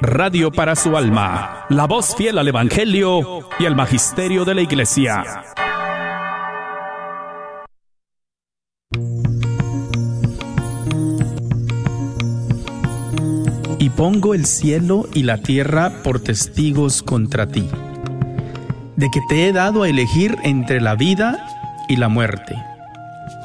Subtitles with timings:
[0.00, 5.24] Radio para su alma, la voz fiel al Evangelio y al Magisterio de la Iglesia.
[13.78, 17.68] Y pongo el cielo y la tierra por testigos contra ti,
[18.96, 21.46] de que te he dado a elegir entre la vida
[21.88, 22.54] y la muerte,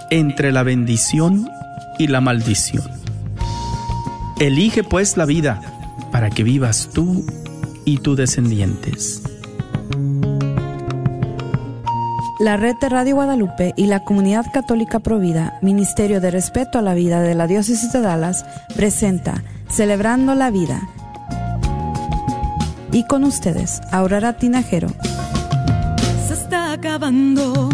[0.10, 1.50] entre la bendición
[2.00, 2.84] y la maldición.
[4.40, 5.73] Elige pues la vida
[6.14, 7.26] para que vivas tú
[7.86, 9.24] y tus descendientes.
[12.40, 16.94] La red de Radio Guadalupe y la Comunidad Católica Provida, Ministerio de Respeto a la
[16.94, 18.46] Vida de la Diócesis de Dallas,
[18.76, 20.88] presenta Celebrando la Vida.
[22.92, 24.90] Y con ustedes, Aurora Tinajero.
[26.28, 27.70] Se está acabando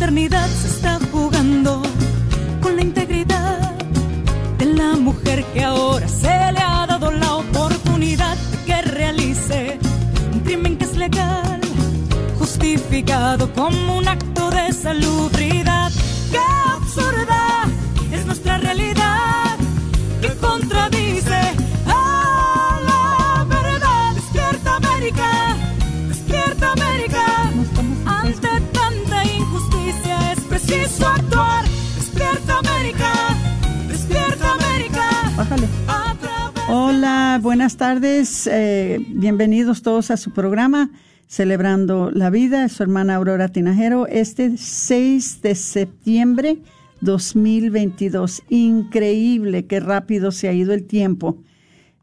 [0.00, 0.48] maternidad.
[0.48, 1.82] Se está jugando
[2.62, 3.74] con la integridad
[4.56, 9.78] de la mujer que ahora se le ha dado la oportunidad de que realice
[10.32, 11.60] un crimen que es legal,
[12.38, 14.08] justificado como un
[37.40, 38.46] buenas tardes.
[38.46, 40.90] eh, bienvenidos todos a su programa
[41.26, 42.68] Celebrando la Vida.
[42.68, 44.06] Su hermana Aurora Tinajero.
[44.06, 46.58] Este 6 de septiembre
[47.00, 48.42] 2022.
[48.50, 51.42] Increíble, qué rápido se ha ido el tiempo.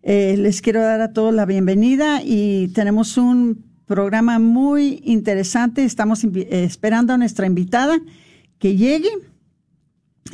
[0.01, 5.83] Eh, les quiero dar a todos la bienvenida y tenemos un programa muy interesante.
[5.83, 7.99] Estamos eh, esperando a nuestra invitada
[8.57, 9.09] que llegue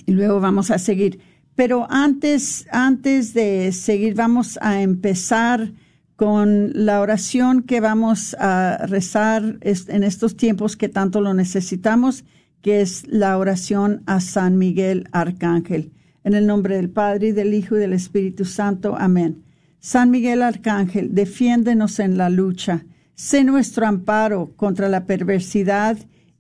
[0.06, 1.33] y luego vamos a seguir.
[1.56, 5.72] Pero antes, antes de seguir, vamos a empezar
[6.16, 12.24] con la oración que vamos a rezar en estos tiempos que tanto lo necesitamos,
[12.62, 15.92] que es la oración a San Miguel Arcángel.
[16.24, 18.96] En el nombre del Padre, y del Hijo y del Espíritu Santo.
[18.98, 19.44] Amén.
[19.80, 22.86] San Miguel Arcángel, defiéndenos en la lucha.
[23.16, 25.98] Sé nuestro amparo contra la perversidad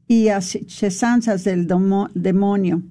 [0.07, 1.67] y asechanzas del
[2.13, 2.83] demonio.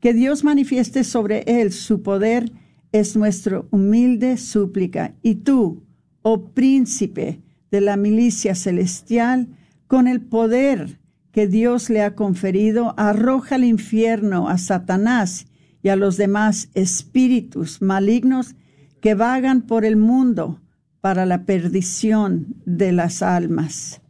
[0.00, 2.52] Que Dios manifieste sobre él su poder
[2.92, 5.14] es nuestro humilde súplica.
[5.22, 5.84] Y tú,
[6.22, 7.40] oh príncipe
[7.70, 9.48] de la milicia celestial,
[9.86, 10.98] con el poder
[11.32, 15.46] que Dios le ha conferido, arroja al infierno a Satanás
[15.82, 18.54] y a los demás espíritus malignos
[19.00, 20.60] que vagan por el mundo
[21.00, 24.00] para la perdición de las almas.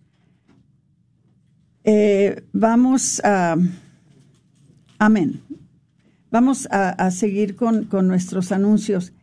[1.85, 3.57] Eh, vamos a...
[4.99, 5.43] Amén.
[6.39, 9.15] Vamos a, seguir con, nuestros anuncios.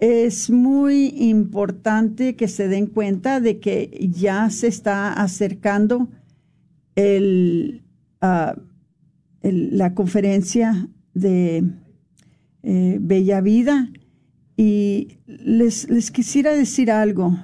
[0.00, 6.08] Es muy importante que se den cuenta de que ya se está acercando
[8.22, 8.56] ah,
[9.42, 11.64] la conferencia de
[12.62, 13.90] eh, Bella Vida
[14.56, 17.36] y les quisiera decir algo.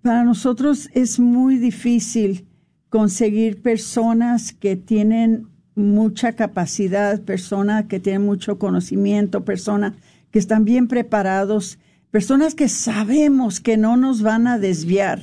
[0.00, 2.46] Para nosotros es muy difícil
[2.88, 9.94] conseguir personas que tienen mucha capacidad, personas que tienen mucho conocimiento, personas
[10.30, 11.78] que están bien preparados,
[12.10, 15.22] personas que sabemos que no nos van a desviar,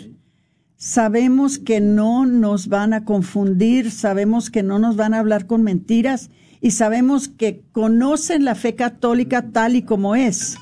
[0.78, 5.64] sabemos que no nos van a confundir, sabemos que no nos van a hablar con
[5.64, 6.30] mentiras
[6.62, 10.58] y sabemos que conocen la fe católica tal y como es,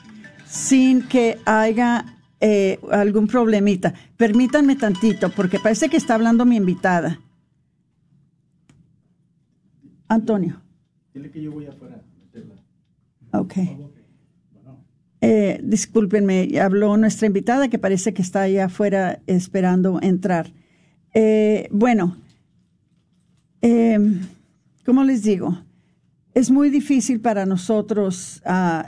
[0.46, 3.94] sin que haya eh, algún problemita.
[4.18, 7.20] Permítanme tantito, porque parece que está hablando mi invitada.
[10.14, 10.62] Antonio.
[11.14, 12.56] Dile que yo voy afuera a meterla.
[13.32, 13.54] Ok.
[15.22, 20.52] Eh, discúlpenme, habló nuestra invitada que parece que está allá afuera esperando entrar.
[21.14, 22.18] Eh, bueno,
[23.62, 23.98] eh,
[24.86, 25.58] ¿cómo les digo?
[26.34, 28.86] Es muy difícil para nosotros ah,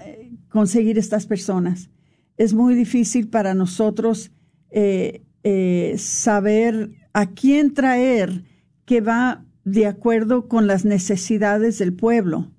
[0.50, 1.90] conseguir estas personas.
[2.38, 4.32] Es muy difícil para nosotros
[4.72, 8.44] eh, eh, saber a quién traer
[8.86, 12.52] que va de acuerdo con las necesidades del pueblo.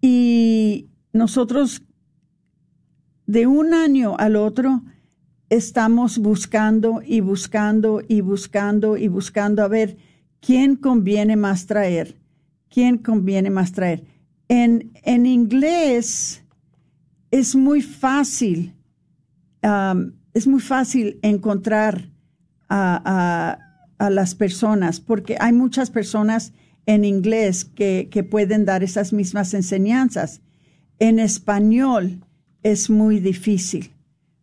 [0.00, 1.82] Y nosotros
[3.26, 4.82] de un año al otro
[5.50, 9.98] estamos buscando y buscando y buscando y buscando a ver
[10.40, 12.16] quién conviene más traer,
[12.70, 14.04] quién conviene más traer.
[14.48, 16.44] En, en inglés
[17.30, 18.74] es muy fácil,
[20.34, 22.08] es muy fácil encontrar
[22.68, 23.69] a,
[24.08, 26.54] las personas, porque hay muchas personas
[26.86, 30.40] en inglés que, que pueden dar esas mismas enseñanzas.
[30.98, 32.24] En español
[32.62, 33.90] es muy difícil,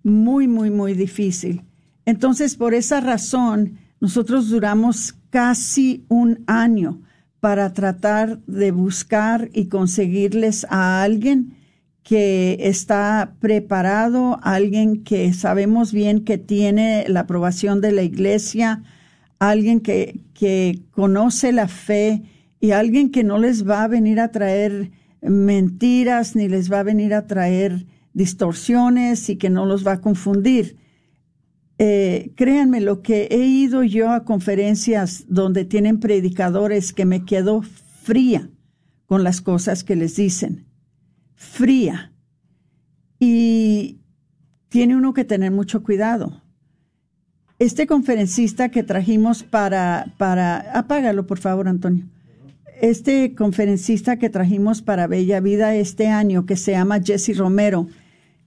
[0.04, 1.64] muy, muy, muy difícil.
[2.06, 7.02] Entonces, por esa razón, nosotros duramos casi un año
[7.40, 11.56] para tratar de buscar y conseguirles a alguien
[12.04, 18.84] que está preparado, alguien que sabemos bien que tiene la aprobación de la iglesia,
[19.40, 22.24] alguien que, que conoce la fe
[22.60, 24.92] y alguien que no les va a venir a traer
[25.22, 30.02] mentiras ni les va a venir a traer distorsiones y que no los va a
[30.02, 30.78] confundir.
[31.80, 37.62] Eh, créanme, lo que he ido yo a conferencias donde tienen predicadores que me quedo
[37.62, 38.50] fría
[39.06, 40.66] con las cosas que les dicen.
[41.36, 42.12] Fría.
[43.20, 44.00] Y
[44.70, 46.42] tiene uno que tener mucho cuidado.
[47.60, 52.06] Este conferencista que trajimos para, para, apágalo por favor, Antonio.
[52.82, 57.88] Este conferencista que trajimos para Bella Vida este año, que se llama Jesse Romero,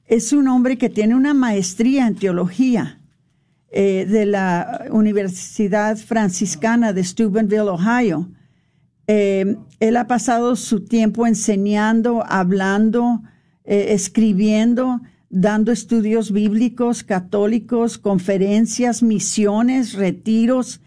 [0.07, 3.01] es un hombre que tiene una maestría en teología
[3.73, 8.29] eh, de la Universidad Franciscana de Steubenville, Ohio.
[9.09, 13.23] Eh, él ha pasado su tiempo enseñando, hablando,
[13.65, 20.81] eh, escribiendo, dando estudios bíblicos, católicos, conferencias, misiones, retiros,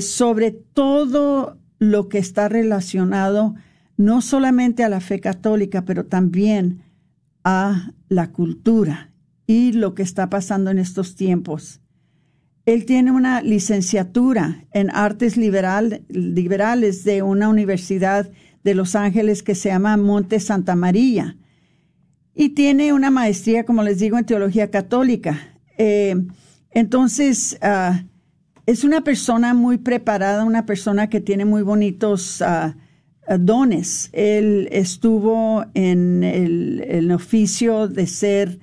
[0.00, 3.54] sobre todo lo que está relacionado
[3.96, 6.82] no solamente a la fe católica, pero también
[7.44, 9.12] a la cultura
[9.46, 11.80] y lo que está pasando en estos tiempos.
[12.64, 18.30] Él tiene una licenciatura en artes liberales de una universidad
[18.62, 21.36] de Los Ángeles que se llama Monte Santa María.
[22.34, 25.38] Y tiene una maestría, como les digo, en teología católica.
[25.78, 26.14] Eh,
[26.70, 28.04] entonces, ah,
[28.66, 32.76] es una persona muy preparada, una persona que tiene muy bonitos ah,
[33.38, 34.08] dones.
[34.12, 38.58] Él estuvo en el oficio de ser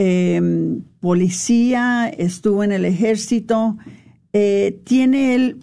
[0.00, 3.78] Em, policía, estuvo en el ejército.
[4.32, 5.60] Eh, tiene él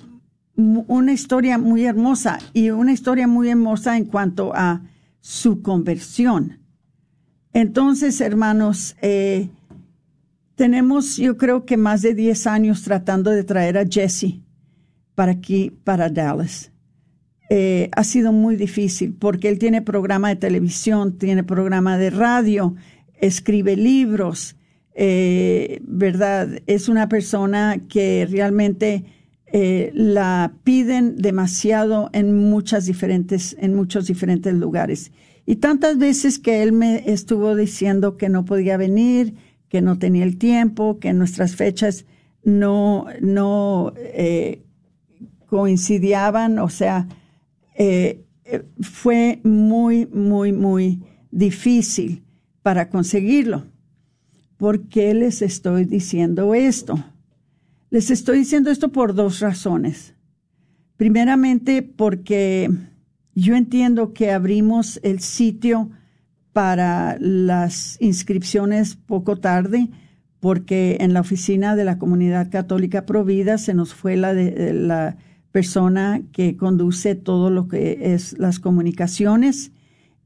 [0.57, 4.81] una historia muy hermosa y una historia muy hermosa en cuanto a
[5.21, 6.64] su conversión.
[7.55, 9.47] Entonces, hermanos, eh,
[10.55, 14.41] tenemos yo creo que más de 10 años tratando de traer a Jesse
[15.15, 16.73] para aquí, para Dallas.
[17.49, 22.75] Eh, ha sido muy difícil porque él tiene programa de televisión, tiene programa de radio,
[23.21, 24.57] escribe libros,
[24.93, 26.59] eh, ¿verdad?
[26.67, 29.05] Es una persona que realmente
[29.93, 35.13] la piden demasiado en muchas diferentes, en muchos diferentes lugares.
[35.45, 39.36] Y tantas veces que él me estuvo diciendo que no podía venir,
[39.69, 42.06] que no tenía el tiempo, que nuestras fechas
[42.44, 44.63] no, no eh,
[45.47, 47.07] coincidían, o sea,
[48.81, 52.24] fue muy, muy, muy difícil
[52.62, 53.65] para conseguirlo.
[54.57, 57.03] ¿Por qué les estoy diciendo esto?
[57.89, 60.13] Les estoy diciendo esto por dos razones.
[60.98, 62.69] Primeramente, porque
[63.35, 65.91] yo entiendo que abrimos el sitio
[66.53, 69.89] para las inscripciones poco tarde,
[70.39, 75.17] porque en la oficina de la Comunidad Católica Provida se nos fue la, de, la
[75.51, 79.74] persona que conduce todo lo que es las comunicaciones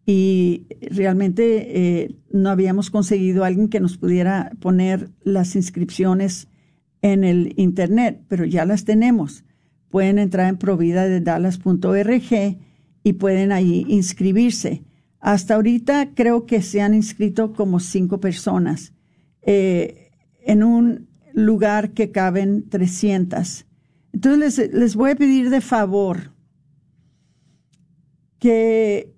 [0.05, 6.48] y realmente eh, no habíamos conseguido alguien que nos pudiera poner las inscripciones
[7.01, 9.45] en el internet, pero ya las tenemos.
[9.89, 12.68] Pueden entrar en providadedallas.org
[13.03, 14.84] y pueden ahí inscribirse.
[15.20, 18.94] Hasta ahorita creo que se han inscrito como cinco personas
[19.41, 23.65] eh, en un lugar que caben 300.
[24.13, 26.34] Entonces les, les voy a pedir de favor
[28.39, 29.13] que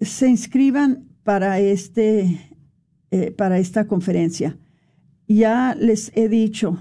[0.00, 2.40] se inscriban para, este,
[3.10, 4.58] eh, para esta conferencia.
[5.26, 6.78] Ya les he dicho,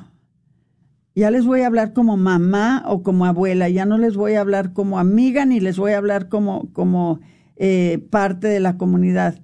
[1.15, 4.41] ya les voy a hablar como mamá o como abuela, ya no les voy a
[4.41, 7.19] hablar como amiga ni les voy a hablar como, como
[7.55, 9.39] eh, parte de la comunidad.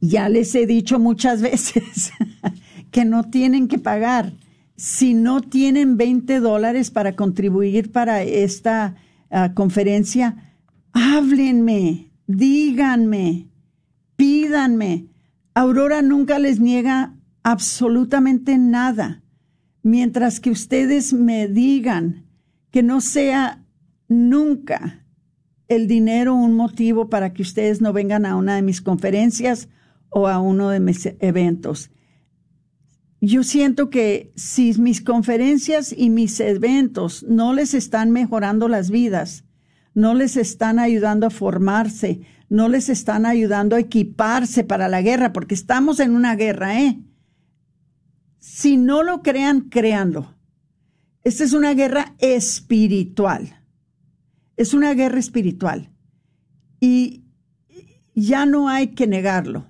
[0.00, 2.12] Ya les he dicho muchas veces
[2.90, 4.32] que no tienen que pagar.
[4.76, 8.94] Si no tienen 20 dólares para contribuir para esta
[9.30, 10.54] ah, conferencia,
[10.92, 13.48] háblenme, díganme,
[14.16, 15.06] pídanme.
[15.54, 19.22] Aurora nunca les niega absolutamente nada,
[19.82, 22.26] mientras que ustedes me digan
[22.70, 23.64] que no sea
[24.08, 25.04] nunca
[25.68, 29.68] el dinero un motivo para que ustedes no vengan a una de mis conferencias
[30.10, 31.90] o a uno de mis eventos.
[33.20, 39.44] yo siento que si mis conferencias y mis eventos no les están mejorando las vidas,
[39.94, 45.32] no les están ayudando a formarse, no les están ayudando a equiparse para la guerra,
[45.32, 46.98] porque estamos en una guerra, ¿eh?
[48.40, 50.34] Si no lo crean, créanlo.
[51.22, 53.62] Esta es una guerra espiritual.
[54.56, 55.90] Es una guerra espiritual.
[56.80, 57.22] Y
[58.14, 59.66] ya no hay que negarlo.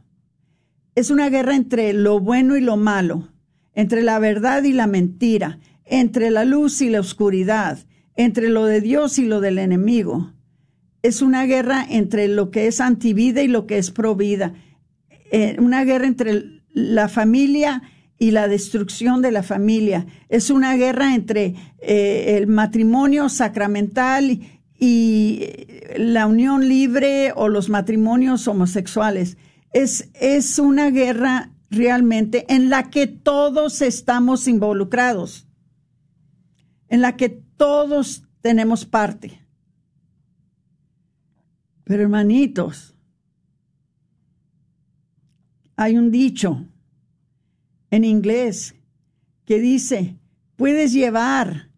[0.94, 3.28] Es una guerra entre lo bueno y lo malo
[3.74, 7.78] entre la verdad y la mentira, entre la luz y la oscuridad,
[8.16, 10.32] entre lo de Dios y lo del enemigo.
[11.02, 14.52] Es una guerra entre lo que es antivida y lo que es provida.
[15.32, 17.82] Eh, una guerra entre la familia
[18.20, 20.06] y la destrucción de la familia.
[20.28, 24.40] Es una guerra entre eh, el matrimonio sacramental
[24.78, 25.46] y
[25.96, 29.38] la unión libre o los matrimonios homosexuales.
[29.72, 35.48] Es, es una guerra realmente en la que todos estamos involucrados,
[36.88, 39.40] en la que todos tenemos parte.
[41.84, 42.94] Pero hermanitos,
[45.74, 46.66] hay un dicho
[47.90, 48.74] en inglés
[49.44, 50.16] que dice,
[50.56, 51.70] puedes llevar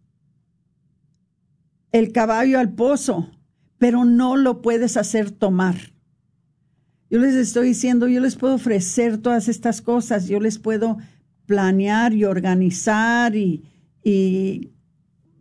[1.92, 3.30] el caballo al pozo,
[3.78, 5.76] pero no lo puedes hacer tomar.
[7.10, 10.98] Yo les estoy diciendo, yo les puedo ofrecer todas estas cosas, yo les puedo
[11.46, 13.62] planear y organizar y,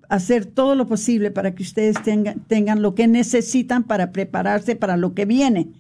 [0.10, 4.98] hacer todo lo posible para que ustedes tengan, tengan lo que necesitan para prepararse para
[4.98, 5.72] lo que viene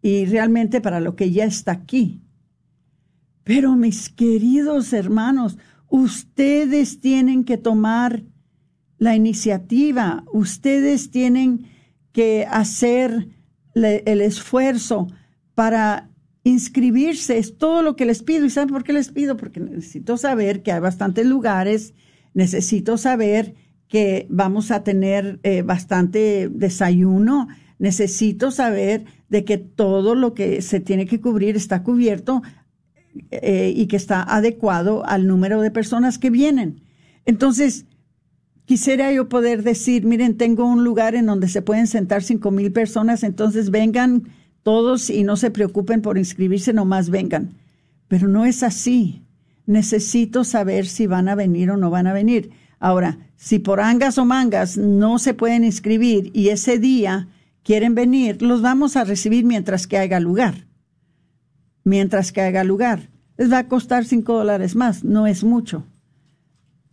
[0.00, 2.22] y realmente para lo que ya está aquí.
[3.44, 8.22] Pero mis queridos hermanos, ustedes tienen que tomar
[8.98, 11.66] la iniciativa, ustedes tienen
[12.12, 13.28] que hacer
[13.74, 15.08] el esfuerzo
[15.54, 16.10] para
[16.44, 18.44] inscribirse, es todo lo que les pido.
[18.44, 19.36] ¿Y saben por qué les pido?
[19.36, 21.94] Porque necesito saber que hay bastantes lugares,
[22.34, 23.54] necesito saber
[23.88, 30.80] que vamos a tener eh, bastante desayuno, necesito saber de que todo lo que se
[30.80, 32.42] tiene que cubrir está cubierto
[33.30, 36.82] eh, y que está adecuado al número de personas que vienen.
[37.24, 37.86] Entonces,
[38.64, 42.72] quisiera yo poder decir, miren, tengo un lugar en donde se pueden sentar cinco mil
[42.72, 44.24] personas, entonces vengan
[44.62, 47.54] todos y no se preocupen por inscribirse, nomás vengan.
[48.08, 49.22] Pero no es así.
[49.66, 52.50] Necesito saber si van a venir o no van a venir.
[52.78, 57.28] Ahora, si por angas o mangas no se pueden inscribir y ese día
[57.62, 60.66] quieren venir, los vamos a recibir mientras que haya lugar.
[61.84, 63.10] Mientras que haya lugar.
[63.36, 65.84] Les va a costar cinco dólares más, no es mucho.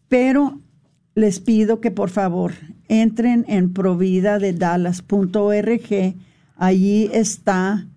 [0.08, 0.62] Pero
[1.14, 2.54] les pido que por favor
[2.88, 6.16] entren en providadedallas.org.
[6.56, 7.88] Allí está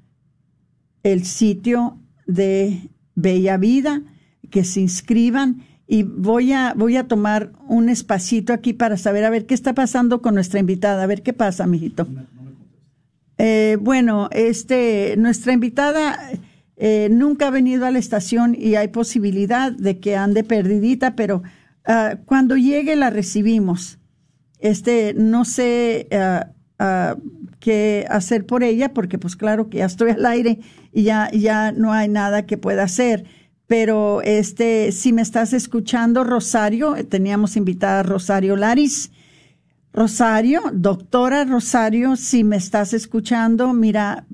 [1.03, 4.03] el sitio de Bella Vida,
[4.51, 9.31] que se inscriban y voy a, voy a tomar un espacito aquí para saber a
[9.31, 11.03] ver qué está pasando con nuestra invitada.
[11.03, 12.07] A ver qué pasa, mijito.
[13.39, 16.19] Eh, bueno, este, nuestra invitada
[16.81, 21.43] eh, nunca ha venido a la estación y hay posibilidad de que ande perdidita, pero
[21.85, 23.99] Ah, cuando llegue la recibimos.
[24.59, 26.09] Este, no sé
[26.79, 27.17] ah,
[27.59, 30.61] qué hacer por ella, porque pues claro que ya estoy al aire
[30.93, 33.25] y ya, ya no hay nada que pueda hacer.
[33.67, 39.11] Pero este, si me estás escuchando, Rosario, teníamos invitada a Rosario Laris.
[39.93, 44.27] Rosario, doctora Rosario, si me estás escuchando, mira,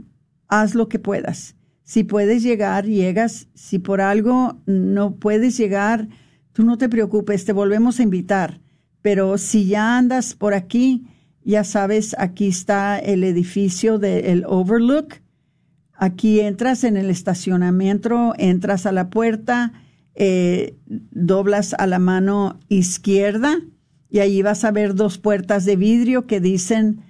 [0.49, 1.56] haz lo que puedas.
[1.87, 3.49] Si puedes llegar, llegas.
[3.55, 6.09] Si por algo no puedes llegar,
[6.57, 8.63] Tú no te preocupes, te volvemos a invitar.
[9.03, 11.05] Pero si ya andas por aquí,
[11.45, 15.17] ya sabes, aquí está el edificio del Overlook.
[15.93, 19.75] Aquí entras en el estacionamiento, entras a la puerta,
[20.15, 23.59] eh, doblas a la mano izquierda
[24.09, 27.03] y ahí vas a ver dos puertas de vidrio que dicen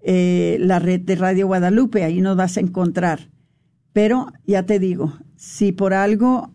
[0.00, 2.04] eh, la red de Radio Guadalupe.
[2.04, 3.33] Ahí nos vas a encontrar.
[3.94, 6.52] Pero ya te digo, si por algo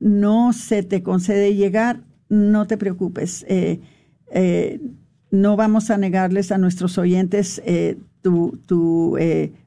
[0.00, 3.44] no se te concede llegar, no te preocupes.
[3.48, 3.80] Eh,
[4.32, 4.80] eh,
[5.30, 9.18] no vamos a negarles a nuestros oyentes eh, tu,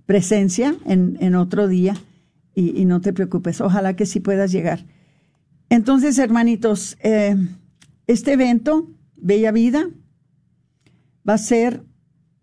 [0.07, 1.95] presencia en, otro día
[2.55, 3.61] y, y, no te preocupes.
[3.61, 4.83] Ojalá que sí puedas llegar.
[5.69, 6.97] Entonces, hermanitos,
[8.07, 9.87] este evento, Bella Vida,
[11.27, 11.83] va a ser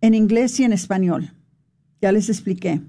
[0.00, 1.32] en inglés y en español.
[2.00, 2.80] Ya les expliqué.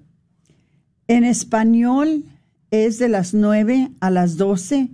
[1.08, 2.26] En español
[2.72, 4.90] es de las 9 a las 12.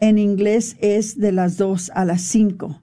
[0.00, 2.82] En inglés es de las 2 a las 5.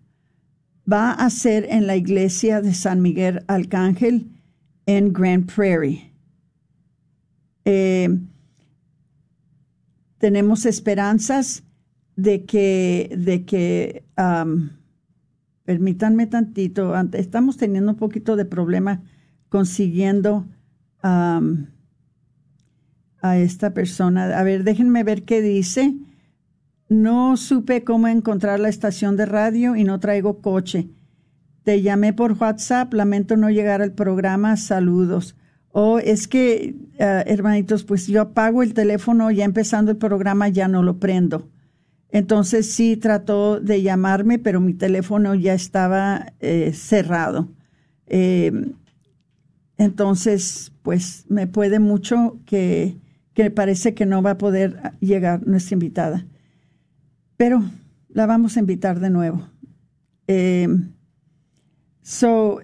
[0.92, 4.30] Va a ser en la iglesia de San Miguel Arcángel
[4.86, 6.12] en Grand Prairie.
[7.66, 8.10] Eh,
[10.18, 11.64] tenemos esperanzas
[12.16, 14.04] de que, de que
[15.64, 19.02] permítanme tantito, estamos teniendo un poquito de problema
[19.50, 20.46] consiguiendo
[23.22, 24.38] a esta persona.
[24.38, 25.94] A ver, déjenme ver qué dice.
[26.90, 30.90] No supe cómo encontrar la estación de radio y no traigo coche.
[31.64, 35.36] Te llamé por WhatsApp, lamento no llegar al programa, saludos.
[35.70, 40.50] O oh, es que, ah, hermanitos, pues yo apago el teléfono ya empezando el programa,
[40.50, 41.48] ya no lo prendo.
[42.10, 47.48] Entonces sí trató de llamarme, pero mi teléfono ya estaba eh, cerrado.
[48.08, 48.74] Em,
[49.78, 52.98] entonces, pues me puede mucho que,
[53.42, 56.26] que parece que no va a poder llegar nuestra invitada.
[57.38, 57.64] Pero
[58.10, 59.48] la vamos a invitar de nuevo.
[60.28, 60.92] Em,
[62.04, 62.60] so,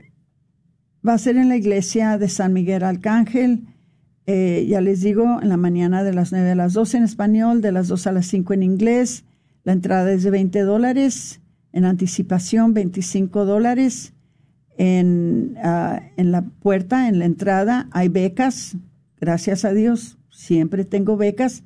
[1.08, 3.66] va a ser en la iglesia de San Miguel Arcángel.
[4.28, 7.62] Eh, ya les digo, en la mañana de las 9 a las 12 en español,
[7.62, 9.24] de las 2 a las 5 en inglés.
[9.64, 11.42] La entrada es de 20 dólares,
[11.74, 14.14] en anticipación 25 dólares.
[14.78, 18.78] En, ah, en la puerta, en la entrada, hay becas.
[19.20, 21.64] Gracias a Dios, siempre tengo becas.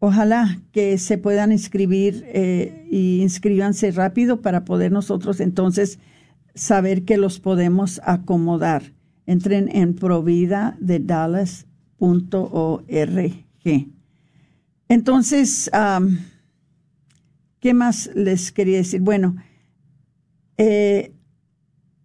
[0.00, 5.98] ojalá que se puedan inscribir eh, y inscríbanse rápido para poder nosotros entonces
[6.54, 8.92] saber que los podemos acomodar.
[9.26, 11.58] Entren en provida de dallas.org.
[14.88, 15.70] Entonces,
[17.60, 19.02] ¿qué más les quería decir?
[19.02, 19.36] Bueno,
[20.56, 21.12] eh,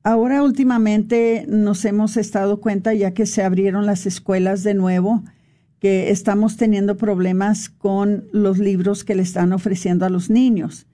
[0.04, 5.24] ahora últimamente nos hemos estado cuenta, ya que se abrieron las escuelas de nuevo,
[5.84, 10.88] que estamos teniendo problemas con los libros que le están ofreciendo a los niños.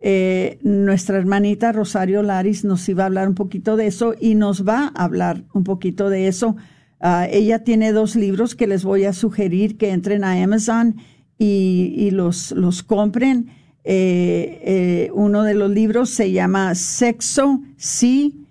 [0.00, 4.68] Eh, nuestra hermanita Rosario Laris nos iba a hablar un poquito de eso y nos
[4.68, 6.56] va a hablar un poquito de eso.
[7.00, 10.96] Ah, ella tiene dos libros que les voy a sugerir que entren a Amazon
[11.38, 13.46] y, los, los compren.
[13.82, 18.44] Eh, eh, uno de los libros se llama Sexo, sí,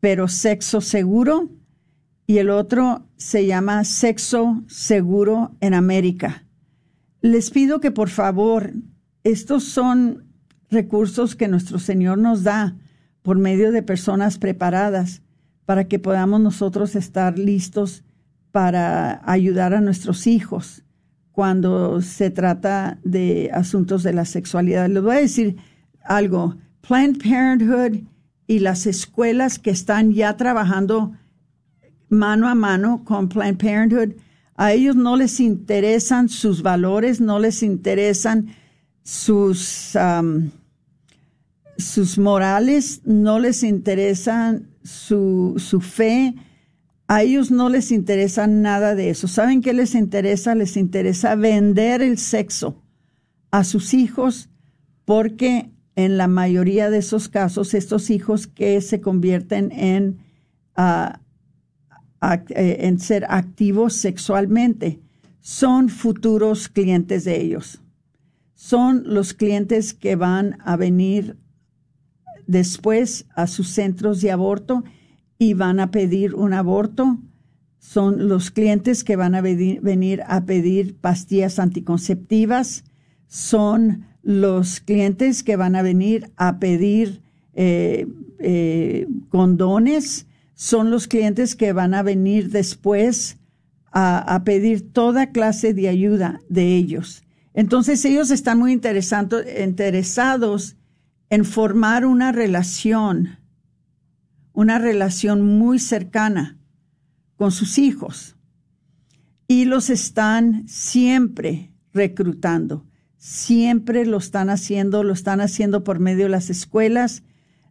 [0.00, 1.50] pero sexo seguro.
[2.26, 6.44] Y el otro se llama Sexo Seguro en América.
[7.20, 8.72] Les pido que por favor,
[9.24, 10.24] estos son
[10.70, 12.76] recursos que nuestro Señor nos da
[13.22, 15.22] por medio de personas preparadas
[15.64, 18.04] para que podamos nosotros estar listos
[18.52, 20.84] para ayudar a nuestros hijos
[21.32, 24.88] cuando se trata de asuntos de la sexualidad.
[24.88, 25.56] Les voy a decir
[26.04, 26.56] algo.
[26.86, 28.06] Planned Parenthood
[28.46, 31.12] y las escuelas que están ya trabajando
[32.14, 34.14] mano a mano con Planned Parenthood,
[34.56, 38.54] a ellos no les interesan sus valores, no les interesan
[39.02, 40.50] sus, um,
[41.76, 46.34] sus morales, no les interesan su, su fe,
[47.06, 49.28] a ellos no les interesa nada de eso.
[49.28, 50.54] ¿Saben qué les interesa?
[50.54, 52.82] Les interesa vender el sexo
[53.50, 54.48] a sus hijos
[55.04, 60.18] porque en la mayoría de esos casos, estos hijos que se convierten en,
[60.76, 61.20] ah,
[62.48, 65.00] en ser activos sexualmente
[65.40, 67.82] son futuros clientes de ellos.
[68.54, 71.36] Son los clientes que van a venir
[72.46, 74.84] después a sus centros de aborto
[75.38, 77.18] y van a pedir un aborto.
[77.78, 82.84] Son los clientes que van a venir a pedir pastillas anticonceptivas.
[83.26, 87.20] Son los clientes que van a venir a pedir
[87.52, 88.06] eh,
[88.38, 90.26] eh, condones.
[90.54, 93.38] Son los clientes que van a venir después
[93.92, 97.22] a, a pedir toda clase de ayuda de ellos.
[97.52, 100.76] Entonces ellos están muy interesados
[101.30, 103.38] en formar una relación
[104.54, 106.56] una relación muy cercana
[107.36, 108.36] con sus hijos
[109.48, 112.86] y los están siempre reclutando,
[113.18, 117.24] siempre lo están haciendo, lo están haciendo por medio de las escuelas,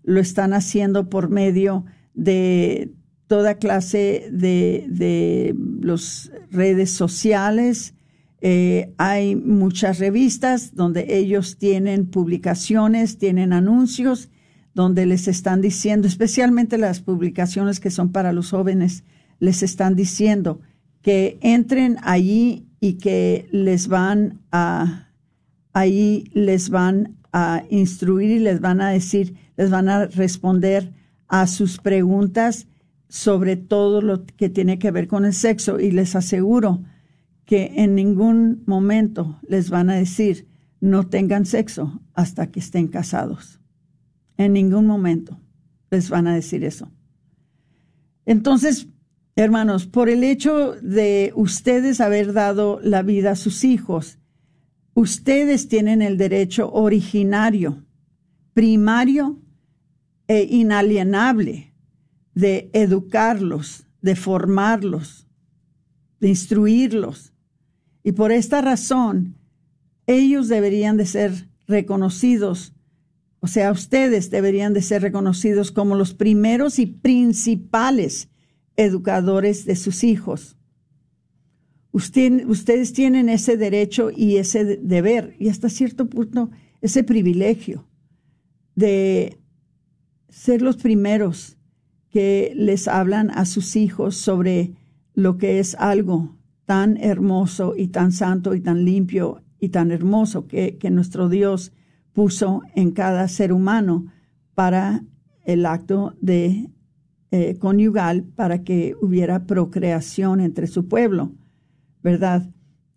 [0.04, 2.94] lo están haciendo por medio de
[3.28, 7.96] toda clase de, de las redes sociales.
[8.42, 14.30] Eh, hay muchas revistas donde ellos tienen publicaciones, tienen anuncios
[14.74, 19.04] donde les están diciendo, especialmente las publicaciones que son para los jóvenes,
[19.40, 20.62] les están diciendo
[21.02, 25.10] que entren allí y que les van a,
[25.74, 30.92] ahí les van a instruir y les van a decir, les van a responder
[31.34, 32.68] a sus preguntas
[33.10, 36.84] sobre todo lo que tiene que ver con el sexo y les aseguro
[37.44, 40.48] que en ningún momento les van a decir
[40.80, 43.60] no tengan sexo hasta que estén casados.
[44.38, 45.40] En ningún momento
[45.90, 46.92] les van a decir eso.
[48.28, 48.88] Entonces,
[49.36, 54.20] hermanos, por el hecho de ustedes haber dado la vida a sus hijos,
[54.94, 57.84] ustedes tienen el derecho originario,
[58.54, 59.43] primario
[60.34, 61.76] e inalienable
[62.34, 65.28] de educarlos, de formarlos,
[66.20, 67.34] de instruirlos.
[68.04, 69.38] Y por esta razón,
[70.08, 72.74] ellos deberían de ser reconocidos,
[73.42, 78.30] o sea, ustedes deberían de ser reconocidos como los primeros y principales
[78.76, 80.58] educadores de sus hijos.
[81.92, 86.50] ustedes tienen ese derecho y ese deber y hasta cierto punto
[86.82, 87.88] ese privilegio
[88.74, 89.43] de
[90.34, 91.58] ser los primeros
[92.10, 94.74] que les hablan a sus hijos sobre
[95.14, 100.48] lo que es algo tan hermoso y tan santo y tan limpio y tan hermoso
[100.48, 101.72] que, nuestro Dios
[102.14, 104.08] puso en cada ser humano
[104.56, 105.04] para
[105.46, 106.72] el acto de
[107.30, 111.32] eh, conyugal, para que hubiera procreación entre su pueblo,
[112.02, 112.50] ¿verdad?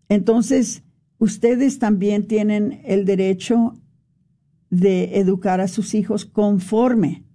[0.09, 0.85] Entonces,
[1.18, 3.75] ustedes también tienen el derecho
[4.70, 7.26] de educar a sus hijos conforme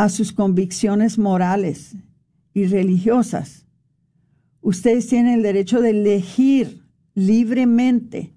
[0.00, 1.94] a sus convicciones morales
[2.54, 3.66] y religiosas.
[4.62, 8.32] Ustedes tienen el derecho de elegir libremente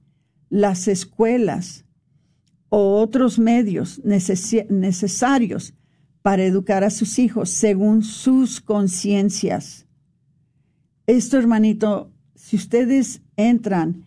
[0.50, 1.86] las escuelas
[2.68, 5.74] o otros medios necesarios
[6.22, 9.86] para educar a sus hijos según sus conciencias.
[11.08, 14.04] Esto, hermanito, si ustedes entran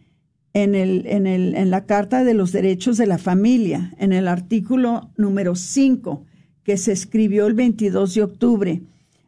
[0.53, 4.29] en, el, en, el, en la Carta de los Derechos de la Familia, en el
[4.29, 6.27] artículo número 5,
[6.67, 8.83] que se escribió el 22 de octubre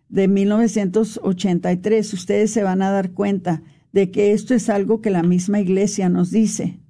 [0.09, 5.23] de 1983, ustedes se van a dar cuenta de que esto es algo que la
[5.23, 6.81] misma iglesia nos dice.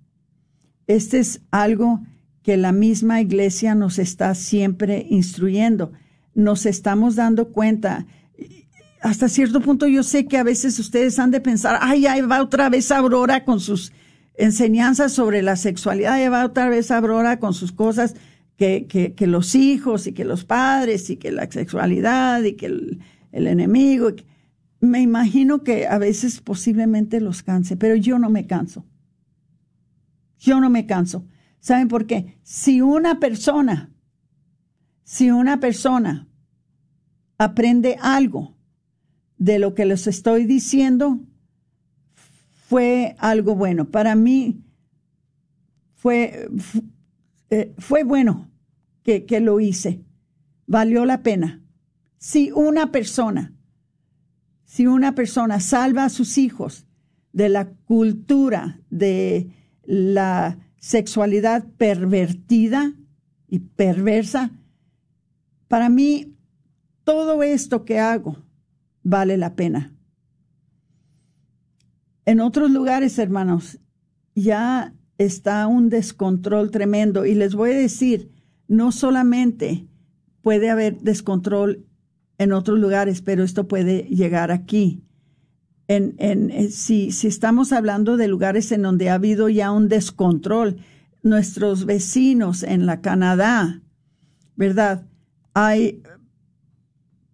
[0.87, 2.01] Este es algo
[2.43, 5.93] que la misma iglesia nos está siempre instruyendo.
[6.35, 8.07] Nos estamos dando cuenta.
[9.03, 12.41] Hasta cierto punto yo sé que a veces ustedes han de pensar, ay, ahí va
[12.41, 13.93] otra vez Aurora con sus
[14.35, 18.15] enseñanzas sobre la sexualidad, ahí va otra vez Aurora con sus cosas
[18.59, 23.01] que, que, los hijos y que los padres y que la sexualidad y que el,
[23.31, 24.11] enemigo.
[24.81, 28.85] Me imagino que a veces posiblemente los canse, pero yo no me canso.
[30.41, 31.25] Yo no me canso.
[31.61, 32.37] ¿Saben por qué?
[32.43, 33.93] Si una persona,
[35.05, 36.29] si una persona
[37.39, 38.57] aprende algo
[39.37, 41.21] de lo que les estoy diciendo,
[42.69, 43.89] fue algo bueno.
[43.89, 44.65] Para mí
[45.95, 46.49] fue,
[47.51, 48.51] eh, fue bueno
[49.03, 50.05] que, que lo hice.
[50.67, 51.63] Valió la pena.
[52.19, 53.55] Si una persona,
[54.65, 56.87] si una persona salva a sus hijos
[57.33, 59.51] de la cultura de
[59.85, 62.95] la sexualidad pervertida
[63.49, 64.51] y perversa,
[65.69, 66.37] para mí
[67.05, 68.37] todo esto que hago
[69.03, 69.95] vale la pena.
[72.27, 73.79] En otros lugares, hermanos,
[74.35, 77.27] ya está un descontrol tremendo.
[77.27, 78.31] Y les voy a decir,
[78.69, 79.87] no solamente
[80.43, 81.85] puede haber descontrol
[82.39, 85.03] en otros lugares, pero esto puede llegar aquí.
[85.89, 89.89] En, en, eh, si, si estamos hablando de lugares en donde ha habido ya un
[89.89, 90.77] descontrol,
[91.23, 93.83] nuestros vecinos en la Canadá,
[94.55, 95.07] ¿verdad?
[95.55, 96.03] Hay,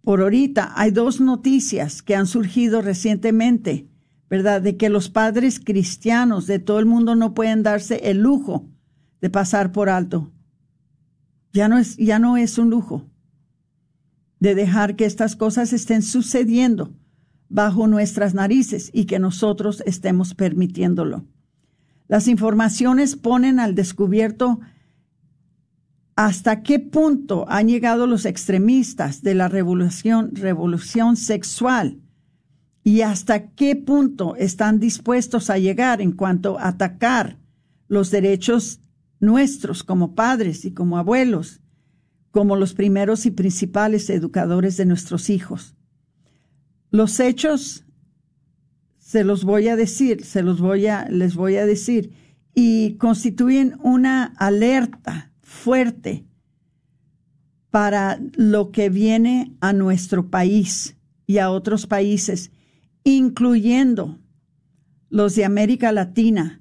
[0.01, 3.87] por ahorita, hay dos noticias que han surgido recientemente
[4.29, 4.61] ¿verdad?
[4.61, 8.67] De que los padres cristianos de todo el mundo no pueden darse el lujo
[9.21, 10.31] de pasar por alto.
[11.53, 13.05] Ya no es, ya no es un lujo
[14.39, 16.93] de dejar que estas cosas estén sucediendo
[17.47, 21.25] bajo nuestras narices y que nosotros estemos permitiéndolo.
[22.07, 24.59] Las informaciones ponen al descubierto
[26.15, 31.99] hasta qué punto han llegado los extremistas de la revolución, revolución sexual
[32.85, 37.39] y hasta qué punto están dispuestos a llegar en cuanto a atacar
[37.87, 38.79] los derechos
[39.19, 41.61] nuestros como padres y como abuelos,
[42.29, 45.75] como los primeros y principales educadores de nuestros hijos.
[46.91, 47.85] Los hechos
[48.99, 52.13] se los voy a decir, se los voy a les voy a decir
[52.53, 56.23] y constituyen una alerta fuerte
[57.71, 62.51] para lo que viene a nuestro país y a otros países
[63.05, 64.19] incluyendo
[65.09, 66.59] los de América Latina,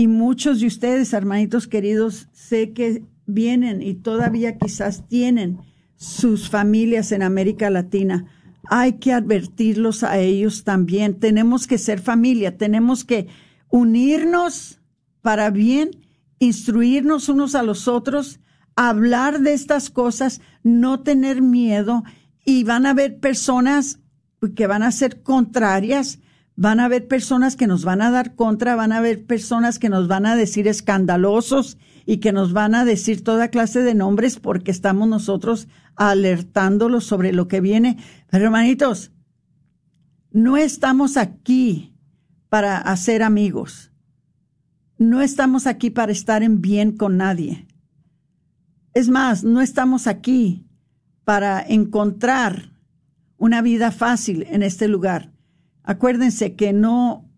[0.00, 5.58] Y muchos de ustedes, hermanitos queridos, sé que vienen y todavía quizás tienen
[5.96, 8.26] sus familias en América Latina.
[8.70, 11.18] Hay que advertirlos a ellos también.
[11.18, 13.26] Tenemos que ser familia, tenemos que
[13.70, 14.80] unirnos
[15.20, 15.90] para bien,
[16.38, 18.38] instruirnos unos a los otros,
[18.76, 22.04] hablar de estas cosas, no tener miedo
[22.44, 23.98] y van a haber personas
[24.54, 26.20] que van a ser contrarias,
[26.56, 29.88] van a haber personas que nos van a dar contra, van a haber personas que
[29.88, 34.38] nos van a decir escandalosos y que nos van a decir toda clase de nombres
[34.38, 37.98] porque estamos nosotros alertándolos sobre lo que viene.
[38.30, 39.12] Pero hermanitos,
[40.30, 41.94] no estamos aquí
[42.48, 43.92] para hacer amigos.
[44.98, 47.66] No estamos aquí para estar en bien con nadie.
[48.94, 50.66] Es más, no estamos aquí
[51.24, 52.67] para encontrar
[53.38, 55.32] una vida fácil en este lugar.
[55.82, 57.30] Acuérdense que no,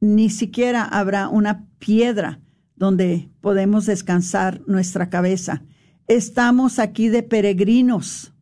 [0.00, 2.40] ni siquiera habrá una piedra
[2.76, 5.62] donde podemos descansar nuestra cabeza.
[6.06, 8.32] Estamos aquí de peregrinos.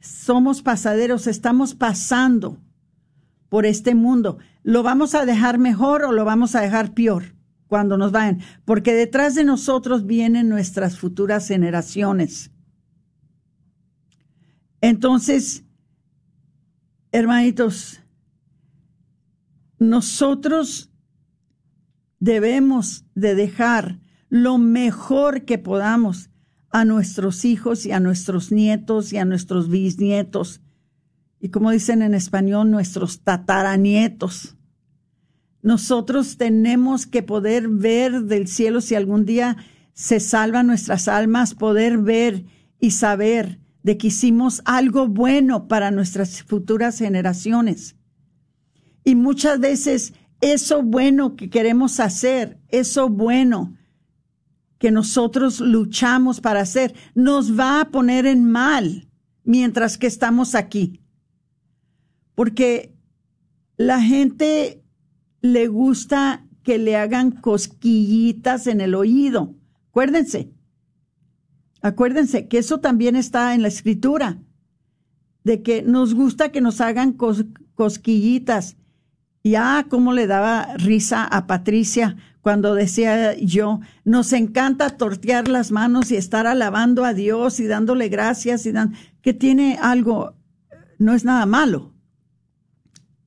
[0.00, 2.58] Somos pasaderos, estamos pasando
[3.48, 4.38] por este mundo.
[4.62, 7.34] ¿Lo vamos a dejar mejor o lo vamos a dejar peor
[7.66, 8.40] cuando nos vayan?
[8.64, 12.49] Porque detrás de nosotros vienen nuestras futuras generaciones.
[14.80, 15.64] Entonces,
[17.12, 18.00] hermanitos,
[19.78, 20.90] nosotros
[22.18, 26.30] debemos de dejar lo mejor que podamos
[26.70, 30.60] a nuestros hijos y a nuestros nietos y a nuestros bisnietos.
[31.40, 34.56] Y como dicen en español, nuestros tataranietos.
[35.62, 39.56] Nosotros tenemos que poder ver del cielo si algún día
[39.92, 42.44] se salvan nuestras almas, poder ver
[42.78, 47.96] y saber de que hicimos algo bueno para nuestras futuras generaciones.
[49.04, 53.76] Y muchas veces eso bueno que queremos hacer, eso bueno
[54.78, 59.10] que nosotros luchamos para hacer, nos va a poner en mal
[59.44, 61.02] mientras que estamos aquí.
[62.34, 62.94] Porque
[63.76, 64.82] la gente
[65.42, 69.54] le gusta que le hagan cosquillitas en el oído.
[69.88, 70.52] Acuérdense,
[71.82, 74.38] Acuérdense que eso también está en la escritura,
[75.44, 77.16] de que nos gusta que nos hagan
[77.74, 78.76] cosquillitas.
[79.42, 85.72] Y ah, cómo le daba risa a Patricia cuando decía yo, nos encanta tortear las
[85.72, 90.34] manos y estar alabando a Dios y dándole gracias y dan, que tiene algo,
[90.98, 91.92] no es nada malo.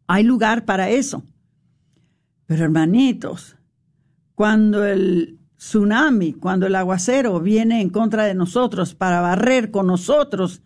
[0.08, 1.24] Hay lugar para eso.
[2.46, 3.56] Pero hermanitos,
[4.36, 10.62] cuando el tsunami, cuando el aguacero viene en contra de nosotros para barrer con nosotros,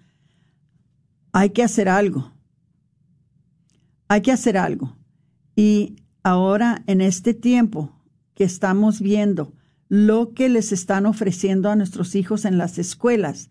[1.32, 2.32] hay que hacer algo.
[4.08, 4.97] Hay que hacer algo.
[5.56, 7.91] Y ahora, en este tiempo
[8.34, 9.54] que estamos viendo
[9.89, 13.50] lo que les están ofreciendo a nuestros hijos en las escuelas,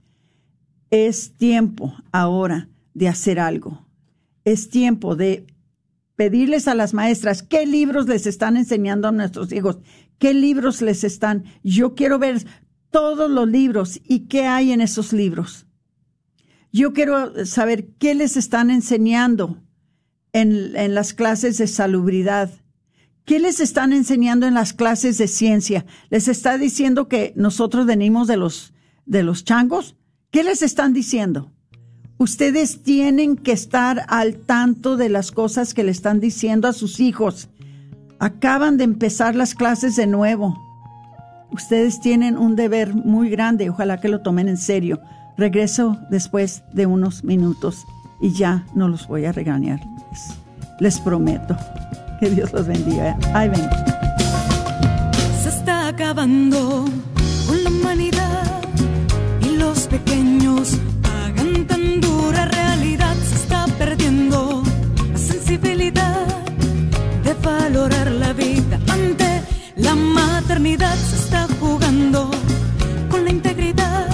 [0.91, 3.87] es tiempo ahora de hacer algo.
[4.45, 5.47] Es tiempo de
[6.15, 9.79] pedirles a las maestras qué libros les están enseñando a nuestros hijos,
[10.19, 11.45] qué libros les están.
[11.63, 12.45] Yo quiero ver
[12.91, 15.67] todos los libros y qué hay en esos libros.
[16.73, 19.63] Yo quiero saber qué les están enseñando
[20.33, 22.51] en, en las clases de salubridad.
[23.25, 25.85] ¿Qué les están enseñando en las clases de ciencia?
[26.11, 28.73] ¿Les está diciendo que nosotros venimos de los,
[29.05, 29.97] de los changos?
[30.31, 31.51] ¿Qué les están diciendo?
[32.19, 37.01] Ustedes tienen que estar al tanto de las cosas que le están diciendo a sus
[37.01, 37.49] hijos.
[38.19, 40.57] Acaban de empezar las clases de nuevo.
[41.51, 45.01] Ustedes tienen un deber muy grande, ojalá que lo tomen en serio.
[45.37, 47.87] Regreso después de unos minutos
[48.21, 49.81] y ya no los voy a regañar.
[50.81, 51.57] Les, prometo.
[52.21, 53.19] Que Dios los bendiga.
[53.35, 53.69] Ay, ven.
[55.43, 56.87] Se está acabando
[57.47, 58.63] con la humanidad
[59.43, 60.79] y los pequeños
[67.47, 69.29] valorar la vida ante
[69.77, 70.97] la maternidad.
[71.11, 72.31] Se está jugando
[73.11, 74.09] con la integridad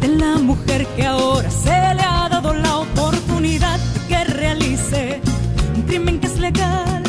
[0.00, 5.20] de la mujer que ahora se le ha dado la oportunidad que realice
[5.76, 7.02] un crimen que es legal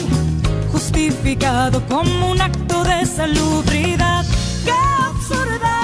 [0.71, 4.25] justificado como un acto de salubridad.
[4.65, 4.77] Qué
[5.09, 5.75] absurda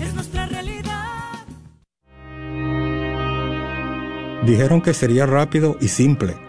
[0.00, 0.86] es nuestra realidad
[4.44, 6.45] dijeron que sería rápido y simple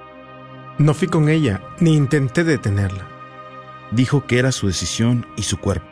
[0.77, 3.07] no fui con ella, ni intenté detenerla.
[3.91, 5.87] Dijo que era su decisión y su cuerpo.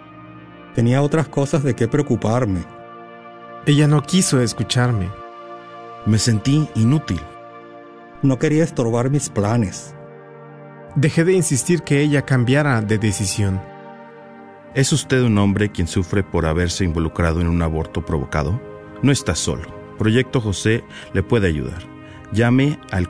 [0.75, 2.65] Tenía otras cosas de qué preocuparme.
[3.65, 5.09] Ella no quiso escucharme.
[6.05, 7.21] Me sentí inútil.
[8.21, 9.95] No quería estorbar mis planes.
[10.95, 13.61] Dejé de insistir que ella cambiara de decisión.
[14.75, 18.61] ¿Es usted un hombre quien sufre por haberse involucrado en un aborto provocado?
[19.01, 19.73] No está solo.
[19.97, 21.83] Proyecto José le puede ayudar.
[22.33, 23.09] Llame al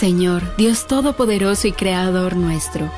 [0.00, 2.90] Señor, Dios Todopoderoso y Creador nuestro,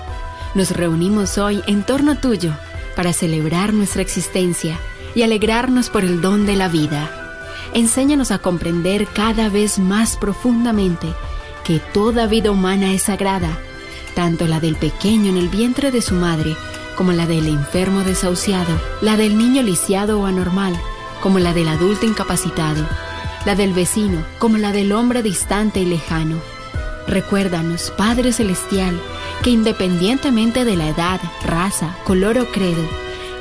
[0.55, 2.53] nos reunimos hoy en torno tuyo
[2.95, 4.79] para celebrar nuestra existencia
[5.17, 7.11] y alegrarnos por el don de la vida.
[7.75, 11.09] Enséñanos a comprender cada vez más profundamente
[11.65, 13.59] que toda vida humana es sagrada,
[14.15, 16.55] tanto la del pequeño en el vientre de su madre,
[16.97, 20.79] como la del enfermo desahuciado, la del niño lisiado o anormal,
[21.21, 22.87] como la del adulto incapacitado,
[23.45, 26.52] la del vecino, como la del hombre distante y lejano.
[27.07, 28.99] Recuérdanos, Padre Celestial,
[29.43, 32.89] que independientemente de la edad, raza, color o credo,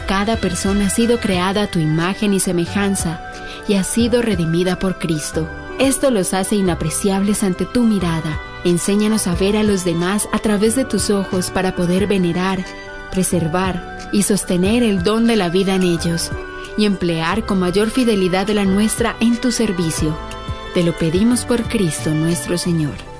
[0.07, 3.21] cada persona ha sido creada a tu imagen y semejanza
[3.67, 5.47] y ha sido redimida por Cristo.
[5.79, 8.39] Esto los hace inapreciables ante tu mirada.
[8.63, 12.63] Enséñanos a ver a los demás a través de tus ojos para poder venerar,
[13.11, 16.29] preservar y sostener el don de la vida en ellos
[16.77, 20.17] y emplear con mayor fidelidad de la nuestra en tu servicio.
[20.73, 23.10] Te lo pedimos por Cristo nuestro Señor.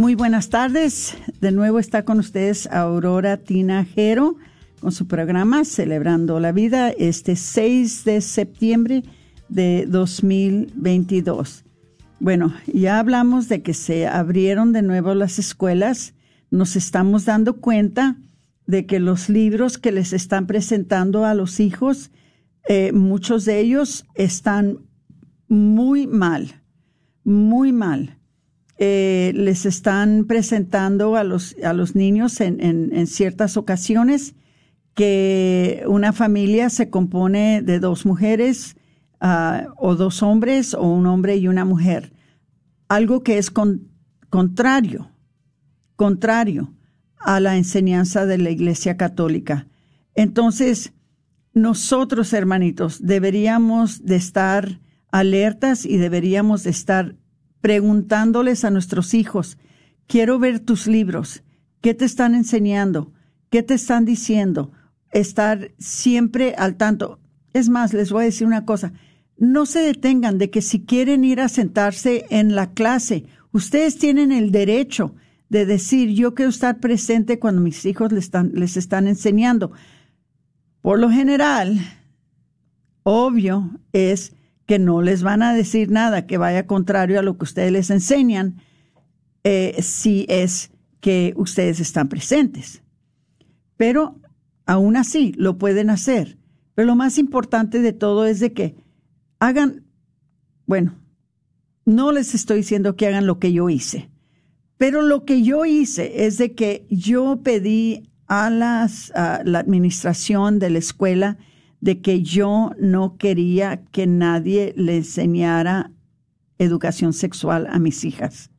[0.00, 1.14] Muy buenas tardes.
[1.42, 4.36] De nuevo está con ustedes Aurora Tinajero
[4.80, 9.02] con su programa Celebrando la Vida este 6 de septiembre
[9.50, 11.66] de 2022.
[12.18, 16.14] Bueno, ya hablamos de que se abrieron de nuevo las escuelas.
[16.50, 18.16] Nos estamos dando cuenta
[18.66, 22.10] de que los libros que les están presentando a los hijos,
[22.70, 24.78] eh, muchos de ellos están
[25.46, 26.62] muy mal,
[27.22, 28.16] muy mal
[28.82, 34.34] eh, les están presentando a los, a los niños en, en, ciertas ocasiones
[34.94, 38.76] que una familia se compone de dos mujeres
[39.20, 42.14] uh, o dos hombres o un hombre y una mujer.
[42.88, 43.90] Algo que es con,
[44.30, 45.10] contrario,
[45.94, 46.72] contrario
[47.18, 49.66] a la enseñanza de la Iglesia Católica.
[50.14, 50.94] Entonces,
[51.52, 54.80] nosotros, hermanitos, deberíamos de estar
[55.12, 57.19] alertas y deberíamos de estar
[57.60, 59.58] preguntándoles a nuestros hijos,
[60.06, 61.42] quiero ver tus libros,
[61.80, 63.12] qué te están enseñando,
[63.50, 64.72] qué te están diciendo,
[65.12, 67.20] estar siempre al tanto.
[67.52, 68.92] Es más, les voy a decir una cosa,
[69.36, 74.32] no se detengan de que si quieren ir a sentarse en la clase, ustedes tienen
[74.32, 75.14] el derecho
[75.48, 79.72] de decir, yo quiero estar presente cuando mis hijos les están, les están enseñando.
[80.80, 81.80] Por lo general,
[83.02, 84.32] obvio es
[84.70, 87.90] que no les van a decir nada que vaya contrario a lo que ustedes les
[87.90, 88.62] enseñan
[89.42, 92.80] eh, si es que ustedes están presentes.
[93.76, 94.20] Pero
[94.66, 96.38] aún así lo pueden hacer.
[96.76, 98.76] Pero lo más importante de todo es de que
[99.40, 99.86] hagan,
[100.66, 100.94] bueno,
[101.84, 104.08] no les estoy diciendo que hagan lo que yo hice,
[104.76, 110.60] pero lo que yo hice es de que yo pedí a, las, a la administración
[110.60, 111.38] de la escuela
[111.80, 115.92] de que yo no quería que nadie le enseñara
[116.58, 118.50] educación sexual a mis hijas.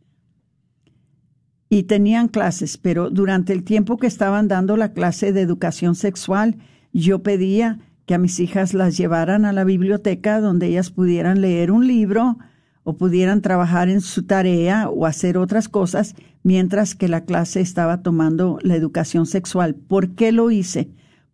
[1.73, 6.57] y tenían clases, pero durante el tiempo que estaban dando la clase de educación sexual,
[6.91, 11.71] yo pedía que a mis hijas las llevaran a la biblioteca donde ellas pudieran leer
[11.71, 12.37] un libro
[12.83, 16.13] o pudieran trabajar en su tarea o hacer otras cosas
[16.43, 19.75] mientras que la clase estaba tomando la educación sexual.
[19.75, 20.89] ¿Por qué lo hice?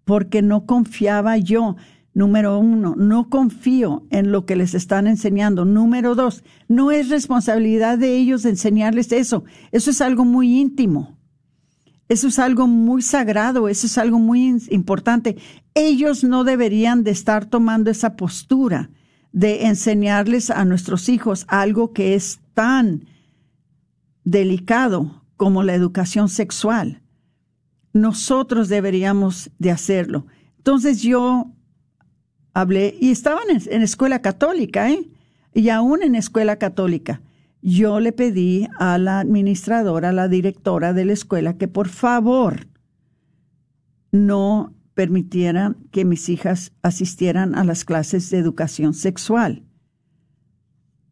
[0.07, 1.75] Porque no confiaba yo.
[2.13, 5.65] Número uno, no confío en lo que les están enseñando.
[5.65, 9.43] Número dos, no es responsabilidad de ellos enseñarles eso.
[9.71, 11.17] Eso es algo muy íntimo.
[12.07, 15.35] Eso es algo muy sagrado, eso es algo muy importante.
[15.73, 18.89] Ellos no deberían de estar tomando esa postura
[19.33, 23.05] de enseñarles a nuestros hijos algo que es tan
[24.23, 27.01] delicado como la educación sexual.
[27.97, 30.27] Nosotros deberíamos de hacerlo.
[30.57, 31.51] Entonces yo
[32.53, 35.09] hablé y estaban en, escuela católica, ¿eh?
[35.53, 37.21] Y aún en escuela católica.
[37.63, 42.67] Yo le pedí a la administradora, a la directora de la escuela, que por favor
[44.11, 49.63] no permitiera que mis hijas asistieran a las clases de educación sexual.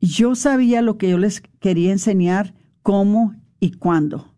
[0.02, 4.35] Yo sabía lo que yo les quería enseñar, cómo y cuándo.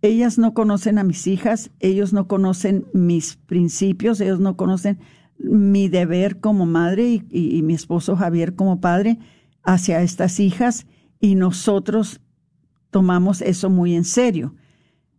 [0.00, 4.98] Ellas no conocen a mis hijas, ellos no conocen mis principios, ellos no conocen
[5.38, 9.18] mi deber como madre y, y mi esposo Javier como padre
[9.62, 10.86] hacia estas hijas
[11.20, 12.20] y nosotros
[12.90, 14.54] tomamos eso muy en serio.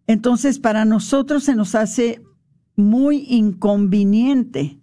[0.08, 2.22] Entonces, para nosotros se nos hace
[2.76, 4.80] muy inconveniente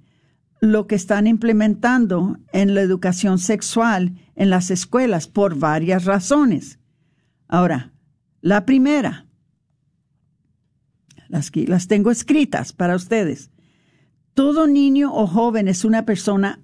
[0.61, 6.79] lo que están implementando en la educación sexual en las escuelas por varias razones.
[7.49, 7.93] Ahora,
[8.41, 9.26] la primera,
[11.29, 13.51] las, las tengo escritas para ustedes.
[14.35, 16.61] Todo niño o joven es una persona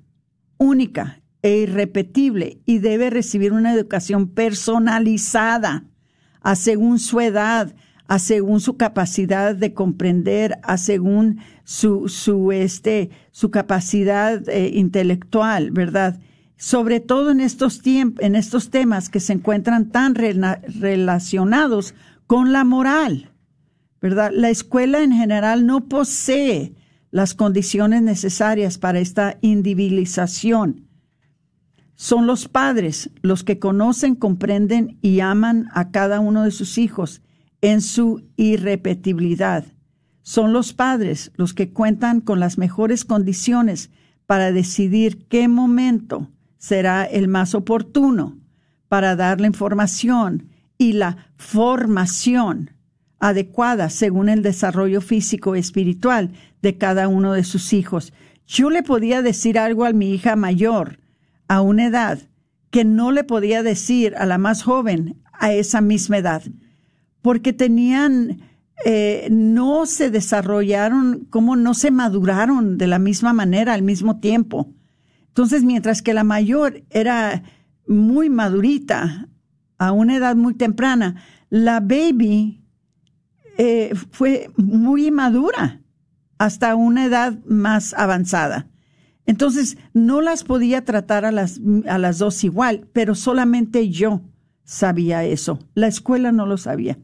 [0.58, 5.84] única e irrepetible y debe recibir una educación personalizada
[6.40, 7.74] a según su edad,
[8.06, 15.70] a según su capacidad de comprender, a según su, su, este, su capacidad eh, intelectual,
[15.70, 16.20] ¿verdad?
[16.56, 21.94] Sobre todo en estos, en estos temas que se encuentran tan relacionados
[22.26, 23.31] con la moral,
[24.02, 24.32] ¿verdad?
[24.34, 26.74] La escuela en general no posee
[27.12, 30.88] las condiciones necesarias para esta individualización.
[31.94, 37.22] Son los padres los que conocen, comprenden y aman a cada uno de sus hijos
[37.60, 39.64] en su irrepetibilidad.
[40.22, 43.90] Son los padres los que cuentan con las mejores condiciones
[44.26, 46.28] para decidir qué momento
[46.58, 48.38] será el más oportuno
[48.88, 52.70] para dar la información y la formación
[53.22, 58.12] adecuada según el desarrollo físico y espiritual de cada uno de sus hijos.
[58.46, 60.98] Yo le podía decir algo a mi hija mayor
[61.46, 62.18] a una edad
[62.70, 66.42] que no le podía decir a la más joven a esa misma edad
[67.22, 68.40] porque tenían,
[68.84, 74.74] eh, no se desarrollaron, como no se maduraron de la misma manera al mismo tiempo.
[75.28, 77.44] Entonces, mientras que la mayor era
[77.86, 79.28] muy madurita
[79.78, 82.61] a una edad muy temprana, la baby
[83.58, 85.80] eh, fue muy madura
[86.38, 88.68] hasta una edad más avanzada.
[89.26, 94.22] Entonces, no las podía tratar a las, a las dos igual, pero solamente yo
[94.64, 95.60] sabía eso.
[95.74, 96.98] La escuela no lo sabía.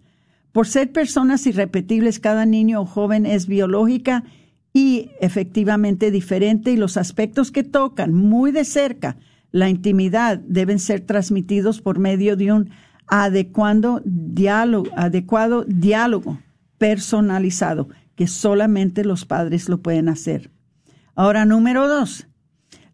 [0.53, 4.25] Por ser personas irrepetibles, cada niño o joven es biológica
[4.73, 9.17] y efectivamente diferente y los aspectos que tocan muy de cerca
[9.51, 12.71] la intimidad deben ser transmitidos por medio de un
[13.09, 16.39] adecuado diálogo, adecuado diálogo
[16.79, 20.51] personalizado que solamente los padres lo pueden hacer.
[21.15, 22.27] Ahora, número dos,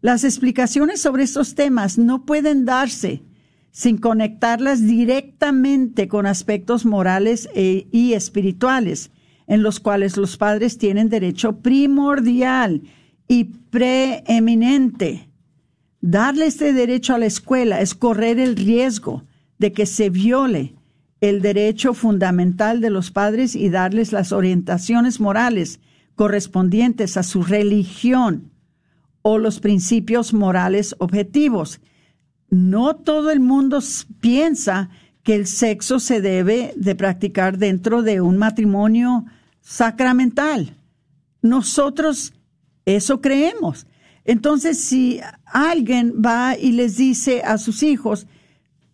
[0.01, 3.23] las explicaciones sobre estos temas no pueden darse
[3.71, 9.11] sin conectarlas directamente con aspectos morales e, y espirituales,
[9.47, 12.83] en los cuales los padres tienen derecho primordial
[13.27, 15.29] y preeminente.
[16.01, 19.23] Darle este derecho a la escuela es correr el riesgo
[19.57, 20.75] de que se viole
[21.21, 25.79] el derecho fundamental de los padres y darles las orientaciones morales
[26.15, 28.51] correspondientes a su religión
[29.21, 31.81] o los principios morales objetivos
[32.49, 33.79] no todo el mundo
[34.19, 34.89] piensa
[35.23, 39.25] que el sexo se debe de practicar dentro de un matrimonio
[39.61, 40.77] sacramental.
[41.41, 42.33] Nosotros
[42.85, 43.87] eso creemos.
[44.23, 48.27] Entonces, si alguien va y les dice a sus hijos,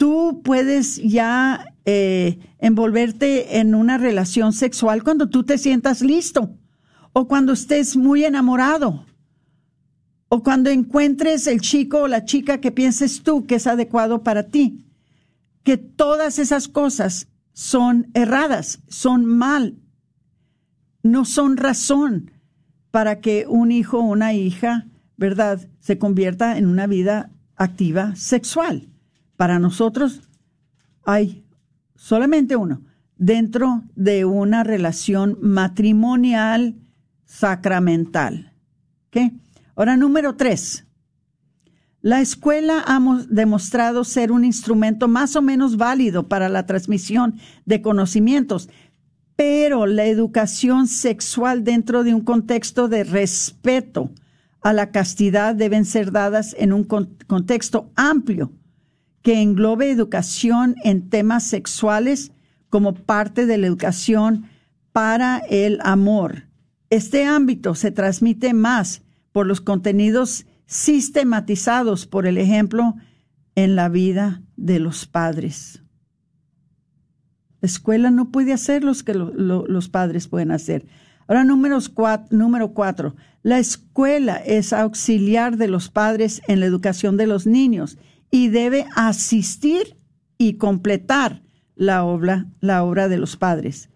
[0.01, 6.57] tú puedes ya eh, envolverte en una relación sexual cuando tú te sientas listo
[7.13, 9.05] o cuando estés muy enamorado
[10.27, 14.47] o cuando encuentres el chico o la chica que pienses tú que es adecuado para
[14.47, 14.87] ti.
[15.61, 19.77] Que todas esas cosas son erradas, son mal,
[21.03, 22.31] no son razón
[22.89, 28.90] para que un hijo o una hija, ¿verdad?, se convierta en una vida activa sexual.
[29.41, 30.21] Para nosotros
[31.03, 31.43] hay
[31.95, 32.83] solamente uno
[33.17, 36.75] dentro de una relación matrimonial
[37.25, 38.53] sacramental.
[39.09, 39.31] ¿Qué?
[39.75, 40.85] Ahora, número tres.
[42.01, 47.81] La escuela ha demostrado ser un instrumento más o menos válido para la transmisión de
[47.81, 48.69] conocimientos,
[49.35, 54.11] pero la educación sexual dentro de un contexto de respeto
[54.61, 58.51] a la castidad deben ser dadas en un contexto amplio
[59.22, 62.32] que englobe educación en temas sexuales
[62.69, 64.45] como parte de la educación
[64.91, 66.47] para el amor.
[66.89, 72.95] Este ámbito se transmite más por los contenidos sistematizados, por el ejemplo,
[73.55, 75.84] en la vida de los padres.
[77.61, 80.88] La escuela no puede hacer lo que los padres pueden hacer.
[81.28, 81.45] Ahora,
[81.93, 83.15] cuatro, número cuatro.
[83.43, 87.97] La escuela es auxiliar de los padres en la educación de los niños
[88.32, 89.97] y debe asistir
[90.38, 91.43] y completar
[91.75, 93.89] la obra, la obra de los padres.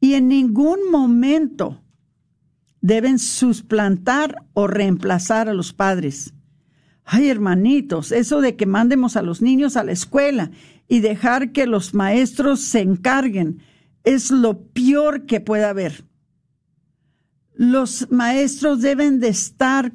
[0.00, 1.82] Y en ningún momento
[2.80, 6.34] deben suplantar o reemplazar a los padres.
[7.04, 10.50] Ay, hermanitos, eso de que mandemos a los niños a la escuela
[10.88, 13.62] y dejar que los maestros se encarguen
[14.04, 16.04] es lo peor que pueda haber.
[17.54, 19.92] Los maestros deben de estar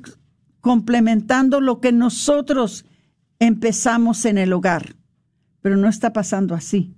[0.62, 2.86] complementando lo que nosotros
[3.40, 4.96] empezamos en el hogar,
[5.62, 6.96] pero no está pasando así.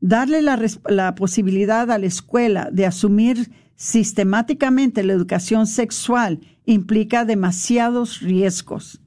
[0.00, 9.00] Darle la, posibilidad a la escuela de asumir sistemáticamente la educación sexual implica demasiados riesgos.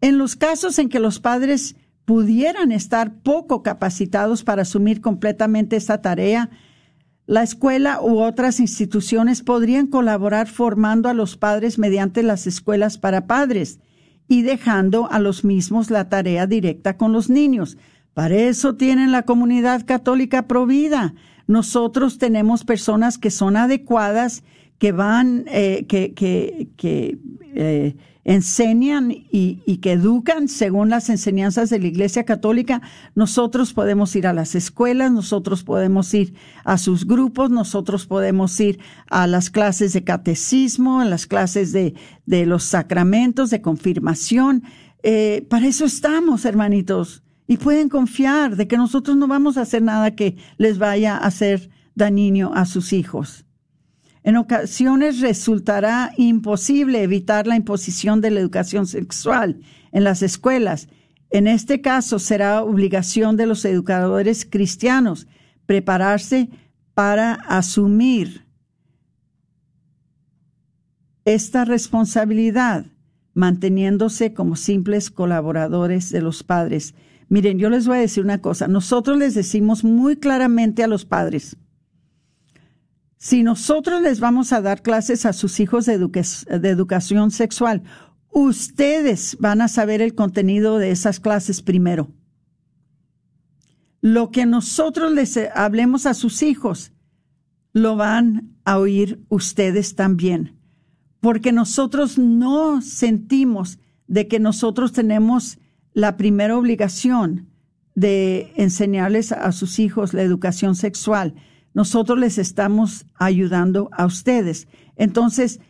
[0.00, 6.02] En los casos en que los padres pudieran estar poco capacitados para asumir completamente esta
[6.02, 6.50] tarea,
[7.26, 13.26] la escuela u otras instituciones podrían colaborar formando a los padres mediante las escuelas para
[13.26, 13.80] padres
[14.28, 17.76] y dejando a los mismos la tarea directa con los niños.
[18.14, 21.14] Para eso tienen la comunidad católica provida.
[21.46, 24.44] Nosotros tenemos personas que son adecuadas,
[24.78, 27.18] que van, eh, que, que, que
[27.54, 32.80] eh, enseñan y, y, que educan según las enseñanzas de la Iglesia Católica,
[33.14, 38.80] nosotros podemos ir a las escuelas, nosotros podemos ir a sus grupos, nosotros podemos ir
[39.10, 41.94] a las clases de catecismo, a las clases de,
[42.24, 44.64] de los sacramentos, de confirmación.
[45.02, 47.22] Eh, para eso estamos, hermanitos.
[47.46, 51.26] Y pueden confiar de que nosotros no vamos a hacer nada que les vaya a
[51.26, 53.44] hacer daño a sus hijos.
[54.24, 59.60] En ocasiones resultará imposible evitar la imposición de la educación sexual
[59.92, 60.88] en las escuelas.
[61.28, 65.26] En este caso será obligación de los educadores cristianos
[65.66, 66.48] prepararse
[66.94, 68.46] para asumir
[71.26, 72.86] esta responsabilidad,
[73.34, 76.94] manteniéndose como simples colaboradores de los padres.
[77.28, 78.68] Miren, yo les voy a decir una cosa.
[78.68, 81.58] Nosotros les decimos muy claramente a los padres,
[83.24, 87.82] si nosotros les vamos a dar clases a sus hijos de, educación sexual,
[88.30, 92.10] ustedes van a saber el contenido de esas clases primero.
[94.02, 96.92] Lo que nosotros les hablemos a sus hijos,
[97.72, 100.58] lo van a oír ustedes también,
[101.20, 105.56] porque nosotros no sentimos de que nosotros tenemos
[105.94, 107.48] la primera obligación
[107.94, 111.34] de enseñarles a sus hijos la educación sexual
[111.74, 114.68] nosotros les estamos ayudando a ustedes.
[114.96, 115.60] Entonces,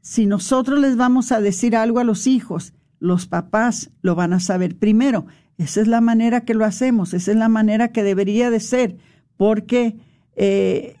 [0.00, 4.40] si nosotros les vamos a decir algo a los hijos, los papás lo van a
[4.40, 5.26] saber primero.
[5.58, 8.96] Esa es la manera que lo hacemos, esa es la manera que debería de ser,
[9.36, 9.96] porque
[10.36, 10.96] eh,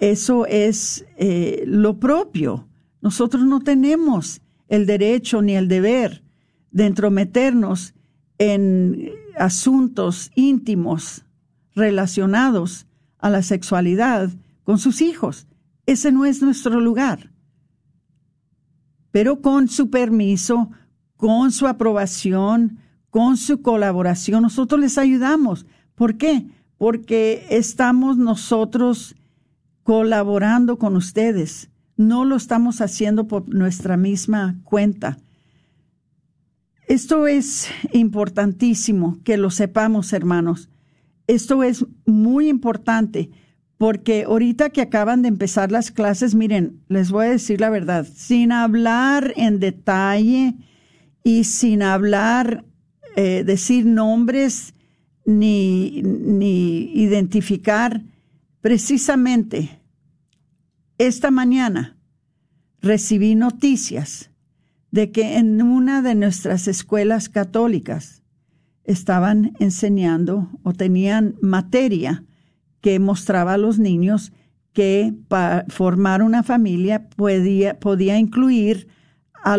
[0.00, 2.66] eso es eh, lo propio.
[3.02, 6.22] Nosotros no tenemos el derecho ni el deber
[6.70, 7.94] de entrometernos
[8.38, 11.24] en asuntos íntimos
[11.74, 12.86] relacionados
[13.18, 14.30] a la sexualidad
[14.64, 15.46] con sus hijos.
[15.86, 17.30] Ese no es nuestro lugar.
[19.10, 20.70] Pero con su permiso,
[21.16, 22.78] con su aprobación,
[23.10, 25.66] con su colaboración, nosotros les ayudamos.
[25.94, 26.46] ¿Por qué?
[26.76, 29.16] Porque estamos nosotros
[29.82, 31.70] colaborando con ustedes.
[31.96, 35.16] No lo estamos haciendo por nuestra misma cuenta.
[36.86, 40.68] Esto es importantísimo que lo sepamos, hermanos.
[41.26, 43.30] Esto es muy importante
[43.78, 48.06] porque ahorita que acaban de empezar las clases, miren, les voy a decir la verdad,
[48.14, 50.54] sin hablar en detalle
[51.22, 52.64] y sin hablar,
[53.16, 54.74] eh, decir nombres
[55.26, 58.02] ni, ni identificar
[58.60, 59.80] precisamente
[60.98, 61.98] esta mañana
[62.80, 64.30] recibí noticias
[64.90, 68.22] de que en una de nuestras escuelas católicas
[68.86, 72.24] estaban enseñando o tenían materia
[72.80, 74.32] que mostraba a los niños
[74.72, 78.88] que para formar una familia podía, podía incluir
[79.44, 79.58] a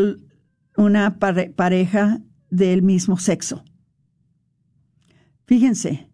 [0.75, 3.63] una pareja del mismo sexo.
[5.45, 6.09] Fíjense,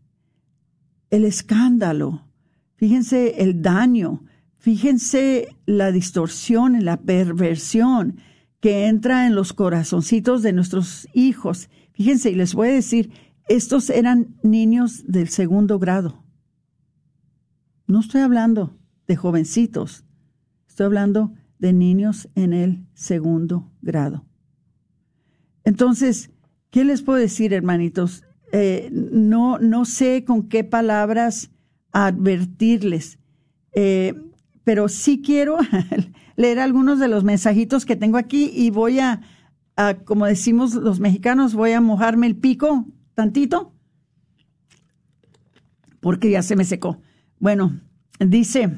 [1.09, 2.27] el escándalo,
[2.75, 4.23] fíjense el daño,
[4.57, 8.17] fíjense la distorsión, la perversión
[8.59, 11.69] que entra en los corazoncitos de nuestros hijos.
[11.93, 13.11] Fíjense, y les voy a decir,
[13.47, 16.23] estos eran niños del segundo grado.
[17.87, 18.77] No estoy hablando
[19.07, 20.05] de jovencitos,
[20.67, 24.25] estoy hablando de niños en el segundo grado.
[25.63, 26.31] Entonces,
[26.69, 28.23] ¿qué les puedo decir, hermanitos?
[28.51, 31.51] Eh, no, no sé con qué palabras
[31.91, 33.19] advertirles,
[33.73, 34.13] eh,
[34.63, 35.57] pero sí quiero
[36.35, 39.21] leer algunos de los mensajitos que tengo aquí y voy a,
[40.05, 43.73] como decimos los mexicanos, voy a mojarme el pico tantito,
[45.99, 46.99] porque ya se me secó.
[47.39, 47.79] Bueno,
[48.19, 48.77] dice,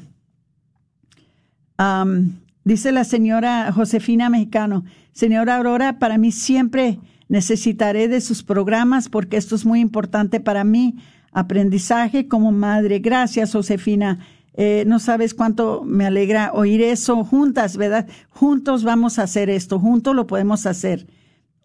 [2.64, 9.36] dice la señora Josefina Mexicano, señora Aurora, para mí siempre necesitaré de sus programas porque
[9.36, 10.96] esto es muy importante para mí,
[11.32, 13.00] aprendizaje como madre.
[13.00, 14.20] Gracias, Josefina.
[14.56, 18.08] Eh, no sabes cuánto me alegra oír eso juntas, ¿verdad?
[18.30, 21.06] Juntos vamos a hacer esto, juntos lo podemos hacer.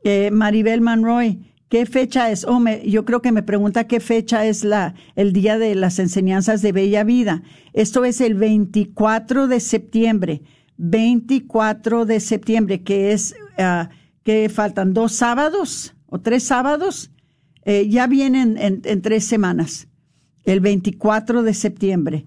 [0.03, 1.39] Eh, Maribel Manroy,
[1.69, 2.43] ¿qué fecha es?
[2.43, 6.61] Oh, yo creo que me pregunta qué fecha es la, el día de las enseñanzas
[6.61, 7.43] de Bella Vida.
[7.71, 10.41] Esto es el 24 de septiembre.
[10.77, 13.87] 24 de septiembre, que es, uh,
[14.23, 17.11] que faltan dos sábados o tres sábados.
[17.63, 19.87] Eh, ya vienen en, en tres semanas.
[20.43, 22.25] El 24 de septiembre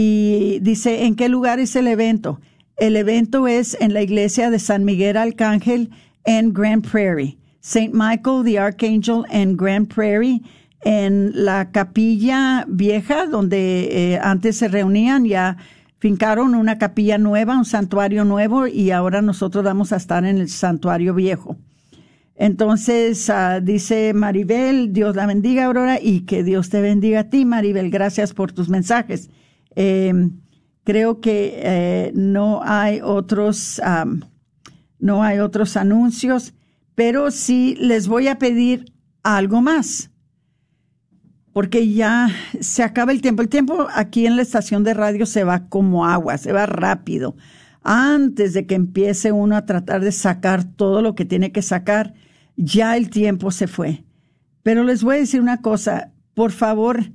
[0.00, 2.40] y dice, ¿en qué lugar es el evento?
[2.76, 5.90] El evento es en la iglesia de San Miguel Arcángel
[6.24, 7.36] en Grand Prairie.
[7.62, 7.90] St.
[7.92, 10.40] Michael the Archangel en Grand Prairie,
[10.82, 15.56] en la capilla vieja donde eh, antes se reunían, ya
[15.98, 20.48] fincaron una capilla nueva, un santuario nuevo y ahora nosotros vamos a estar en el
[20.48, 21.56] santuario viejo.
[22.36, 27.44] Entonces, uh, dice Maribel, Dios la bendiga, Aurora, y que Dios te bendiga a ti,
[27.44, 27.90] Maribel.
[27.90, 29.28] Gracias por tus mensajes.
[29.80, 30.12] Eh,
[30.82, 33.80] creo que eh, no hay otros,
[34.98, 36.52] no hay otros anuncios,
[36.96, 40.10] pero sí les voy a pedir algo más,
[41.52, 43.42] porque ya se acaba el tiempo.
[43.42, 47.36] El tiempo aquí en la estación de radio se va como agua, se va rápido.
[47.84, 52.14] Antes de que empiece uno a tratar de sacar todo lo que tiene que sacar,
[52.56, 54.02] ya el tiempo se fue.
[54.64, 57.12] Pero les voy a decir una cosa, por favor,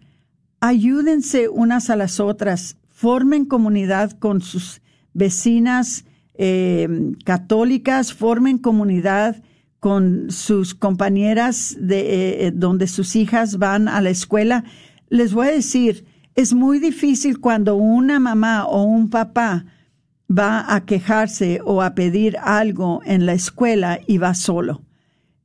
[0.64, 4.82] ayúdense unas a las otras, formen comunidad con sus
[5.14, 6.06] vecinas
[6.36, 6.88] eh,
[7.26, 9.44] católicas, formen comunidad
[9.82, 14.64] con sus compañeras de eh, donde sus hijas van a la escuela.
[15.10, 19.66] Les voy a decir, es muy difícil cuando una mamá o un papá
[20.32, 24.83] va a quejarse o a pedir algo en la escuela y va solo.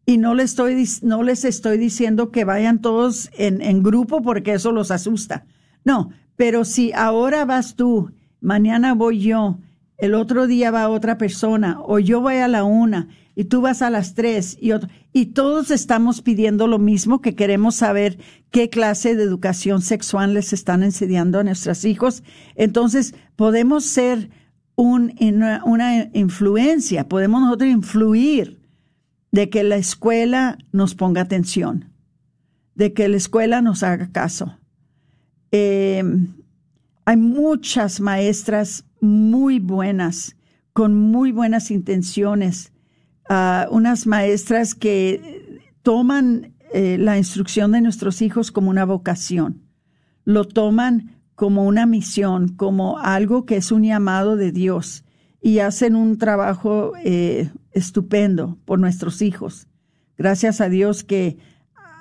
[0.08, 4.54] Y no les estoy, no les estoy diciendo que vayan todos en, en grupo porque
[4.54, 5.44] eso los asusta.
[5.84, 9.58] No, pero si ahora vas tú, mañana voy yo,
[9.98, 13.82] el otro día va otra persona, o yo voy a la una y tú vas
[13.82, 14.70] a las tres y
[15.12, 18.16] y todos estamos pidiendo lo mismo, que queremos saber
[18.50, 22.22] qué clase de educación sexual les están enseñando a nuestros hijos.
[22.54, 24.30] Entonces, podemos ser
[24.74, 28.57] un, una, una influencia, podemos nosotros influir
[29.32, 31.92] de que la escuela nos ponga atención,
[32.74, 34.58] de que la escuela nos haga caso.
[35.50, 36.02] Eh,
[37.04, 40.36] hay muchas maestras muy buenas,
[40.72, 42.72] con muy buenas intenciones,
[43.28, 49.62] ah, unas maestras que toman eh, la instrucción de nuestros hijos como una vocación,
[50.24, 55.04] lo toman como una misión, como algo que es un llamado de Dios
[55.40, 59.68] y hacen un trabajo eh, estupendo por nuestros hijos.
[60.16, 61.38] Gracias a Dios que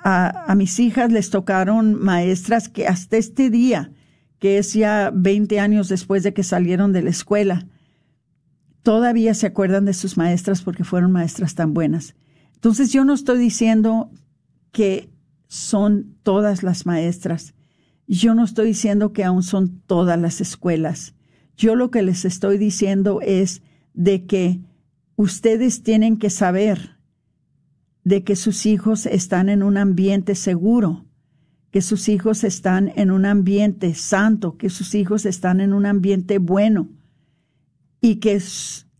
[0.04, 3.92] a, mis hijas les tocaron maestras que hasta este día,
[4.38, 7.66] que es ya 20 años después de que salieron de la escuela,
[8.82, 12.14] todavía se acuerdan de sus maestras porque fueron maestras tan buenas.
[12.54, 14.10] Entonces yo no estoy diciendo
[14.72, 15.10] que
[15.48, 17.54] son todas las maestras.
[18.06, 21.14] Yo no estoy diciendo que aún son todas las escuelas.
[21.56, 23.62] Yo lo que les estoy diciendo es
[23.92, 24.60] de que
[25.18, 26.96] ustedes tienen que saber
[28.04, 31.06] de que sus hijos están en un ambiente seguro,
[31.72, 36.38] que sus hijos están en un ambiente santo, que sus hijos están en un ambiente
[36.38, 36.88] bueno
[38.00, 38.40] y que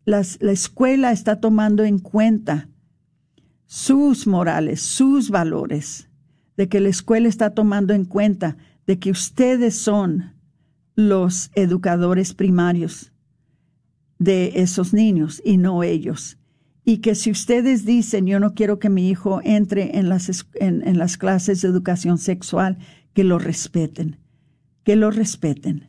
[0.04, 2.68] la escuela está tomando en cuenta
[3.64, 6.08] sus morales, sus valores,
[6.56, 8.56] de que la escuela está tomando en cuenta
[8.88, 10.34] de que ustedes son
[10.96, 13.12] los educadores primarios
[14.18, 16.38] de esos niños y no ellos.
[16.84, 20.98] Y que si ustedes dicen, yo no quiero que mi hijo entre en las, en,
[20.98, 22.78] las clases de educación sexual,
[23.12, 24.18] que lo respeten,
[24.84, 25.86] que lo respeten.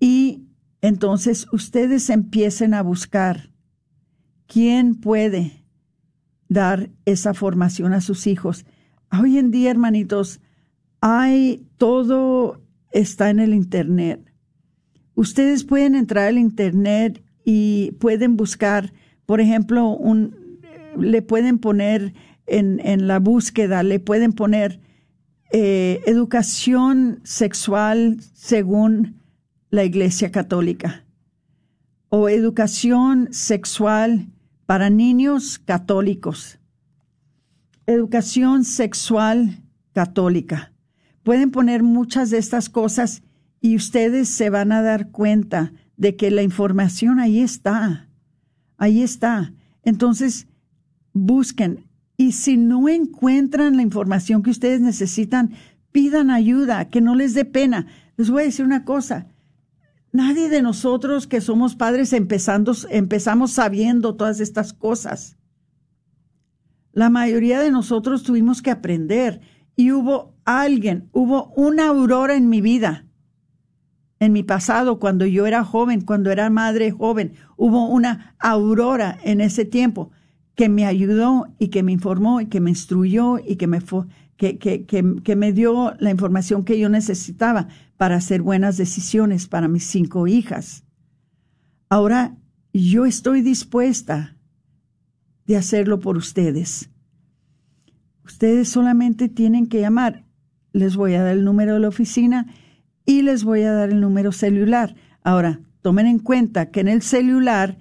[0.00, 0.46] Y
[0.80, 3.50] entonces ustedes empiecen a buscar
[4.46, 5.64] quién puede
[6.48, 8.64] dar esa formación a sus hijos.
[9.10, 10.40] Hoy en día, hermanitos,
[11.00, 14.32] hay todo está en el Internet.
[15.14, 18.92] Ustedes pueden entrar al Internet y pueden buscar,
[19.26, 20.60] por ejemplo, un,
[20.98, 22.14] le pueden poner
[22.46, 24.80] en, en la búsqueda, le pueden poner
[25.52, 29.20] eh, educación sexual según
[29.70, 31.04] la Iglesia Católica
[32.08, 34.26] o educación sexual
[34.66, 36.58] para niños católicos,
[37.86, 40.72] educación sexual católica.
[41.22, 43.22] Pueden poner muchas de estas cosas
[43.60, 48.08] y ustedes se van a dar cuenta de que la información ahí está,
[48.76, 49.52] ahí está.
[49.82, 50.48] Entonces,
[51.12, 51.86] busquen
[52.16, 55.52] y si no encuentran la información que ustedes necesitan,
[55.92, 57.86] pidan ayuda, que no les dé pena.
[58.16, 59.28] Les voy a decir una cosa,
[60.14, 65.36] Nadie de nosotros que somos padres empezando, empezamos sabiendo todas estas cosas.
[66.92, 69.40] La mayoría de nosotros tuvimos que aprender
[69.74, 73.03] y hubo alguien, hubo una aurora en mi vida.
[74.24, 79.42] En mi pasado, cuando yo era joven, cuando era madre joven, hubo una aurora en
[79.42, 80.12] ese tiempo
[80.54, 83.80] que me ayudó y que me informó y que me instruyó y que me,
[84.38, 87.68] que, que, me dio la información que yo necesitaba
[87.98, 90.84] para hacer buenas decisiones para mis cinco hijas.
[91.90, 92.34] Ahora
[92.72, 94.38] yo estoy dispuesta
[95.46, 96.88] de hacerlo por ustedes.
[98.24, 100.24] Ustedes solamente tienen que llamar.
[100.72, 102.46] Les voy a dar el número de la oficina
[103.06, 104.94] y les voy a dar el número celular.
[105.22, 107.78] Ahora, tomen en cuenta que en el celular,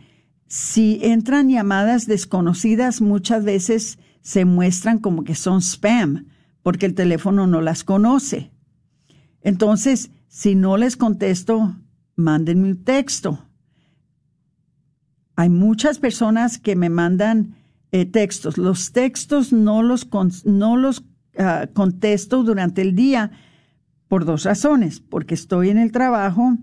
[0.47, 6.27] si entran llamadas desconocidas, muchas veces se muestran como que son spam
[6.61, 8.51] porque el teléfono no las conoce.
[9.41, 11.75] Entonces, si no les contesto,
[12.15, 13.45] mándenme un texto.
[15.35, 17.55] Hay muchas personas que me mandan
[17.91, 18.57] eh, textos.
[18.57, 20.07] Los textos no los,
[20.45, 21.03] no los
[21.37, 23.31] ah, contesto durante el día
[24.07, 26.57] por dos razones, porque estoy en el trabajo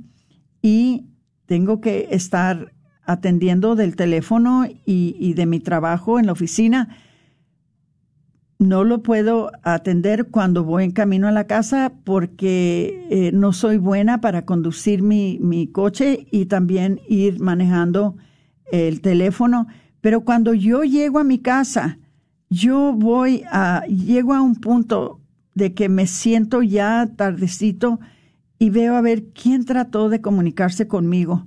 [0.63, 1.07] y
[1.47, 2.73] tengo que estar
[3.05, 6.97] atendiendo del teléfono y, de mi trabajo en la oficina
[8.61, 13.79] no lo puedo atender cuando voy en camino a la casa porque eh, no soy
[13.79, 18.17] buena para conducir mi, mi, coche y también ir manejando
[18.71, 19.67] el teléfono.
[20.03, 21.99] Pero cuando yo llego a mi casa,
[22.51, 25.20] yo voy a, llego a un punto
[25.55, 28.01] de que me siento ya tardecito
[28.59, 31.47] y veo a ver quién trató de comunicarse conmigo,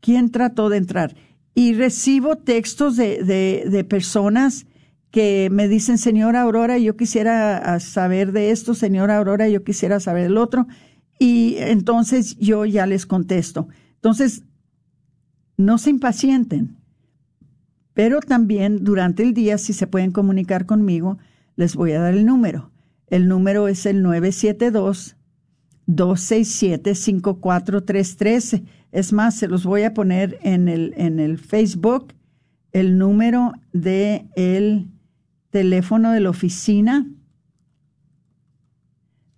[0.00, 1.14] quién trató de entrar.
[1.54, 4.66] Y recibo textos de, de, de personas
[5.12, 10.00] que me dicen, señora Aurora, yo quisiera ah, saber de esto, señora Aurora, yo quisiera
[10.00, 10.66] saber del otro.
[11.18, 13.68] Y entonces yo ya les contesto.
[13.96, 14.42] Entonces,
[15.58, 16.78] no se impacienten,
[17.92, 21.18] pero también durante el día, si se pueden comunicar conmigo,
[21.56, 22.71] les voy a dar el número.
[23.12, 24.02] El número es el
[25.86, 28.64] 972-267-5433.
[28.90, 32.14] Es más, se los voy a poner en el, en el Facebook,
[32.72, 34.88] el número de el
[35.50, 37.06] teléfono de la oficina.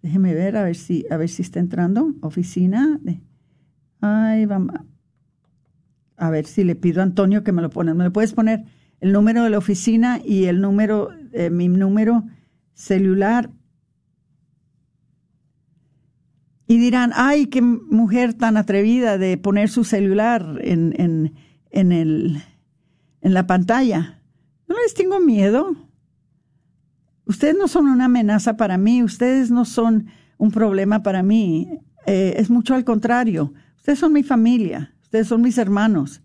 [0.03, 2.15] Déjeme ver a ver si a ver si está entrando.
[2.21, 3.01] Oficina.
[3.03, 3.21] De,
[4.01, 4.77] ay, vamos.
[6.17, 7.93] A ver si le pido a Antonio que me lo pone.
[7.93, 8.67] ¿Me lo puedes poner
[9.01, 12.23] el número de la oficina y el número, eh, mi número
[12.73, 13.51] celular?
[16.67, 21.35] Y dirán, ay, qué mujer tan atrevida de poner su celular en, en,
[21.71, 22.43] en, el,
[23.21, 24.23] en la pantalla.
[24.67, 25.77] No les tengo miedo.
[27.27, 30.07] Ustedes no son una amenaza para mí, ustedes no son
[30.37, 31.69] un problema para mí,
[32.07, 33.53] eh, es mucho al contrario.
[33.77, 36.23] Ustedes son mi familia, ustedes son mis hermanos.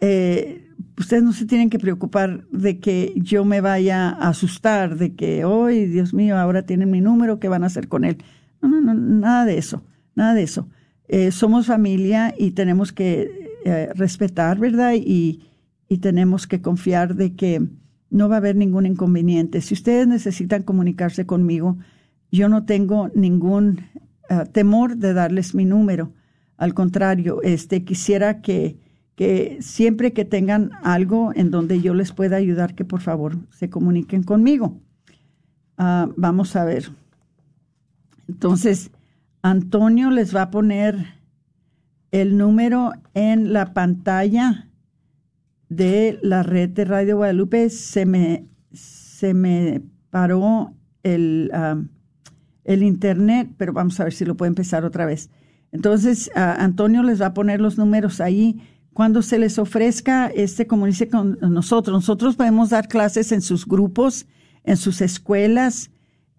[0.00, 0.68] Eh,
[0.98, 5.44] ustedes no se tienen que preocupar de que yo me vaya a asustar, de que,
[5.44, 8.18] hoy, Dios mío, ahora tienen mi número, ¿qué van a hacer con él?
[8.62, 9.84] No, no, no, nada de eso,
[10.14, 10.68] nada de eso.
[11.08, 13.42] Eh, somos familia y tenemos que
[13.94, 14.94] respetar, ¿verdad?
[14.94, 15.44] Y,
[15.88, 17.68] y tenemos que confiar de que
[18.08, 19.60] no va a haber ningún inconveniente.
[19.60, 21.78] Si ustedes necesitan comunicarse conmigo,
[22.30, 23.80] yo no tengo ningún
[24.28, 26.12] ah, temor de darles mi número.
[26.56, 28.78] Al contrario, este quisiera que,
[29.16, 33.70] que siempre que tengan algo en donde yo les pueda ayudar, que por favor se
[33.70, 34.80] comuniquen conmigo.
[35.76, 36.90] Ah, vamos a ver.
[38.32, 38.90] Entonces,
[39.42, 41.20] Antonio les va a poner
[42.12, 44.70] el número en la pantalla
[45.68, 47.68] de la red de Radio Guadalupe.
[47.68, 50.72] Se me, se me paró
[51.02, 51.50] el,
[52.64, 55.28] el internet, pero vamos a ver si lo puede empezar otra vez.
[55.70, 58.62] Entonces, Antonio les va a poner los números ahí.
[58.94, 61.94] Cuando se les ofrezca, este, comunice con nosotros.
[61.94, 64.26] Nosotros podemos dar clases en sus grupos,
[64.64, 65.90] en sus escuelas,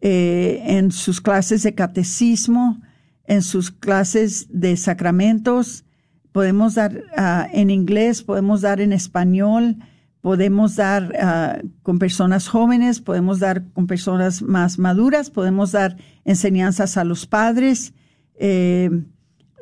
[0.05, 2.81] eh, en sus clases de catecismo,
[3.23, 5.85] en sus clases de sacramentos.
[6.33, 9.77] Podemos dar ah, en inglés, podemos dar en español,
[10.19, 15.95] podemos dar ah, con personas jóvenes, podemos dar con personas más maduras, podemos dar
[16.25, 17.93] enseñanzas a los padres.
[18.35, 18.89] Eh,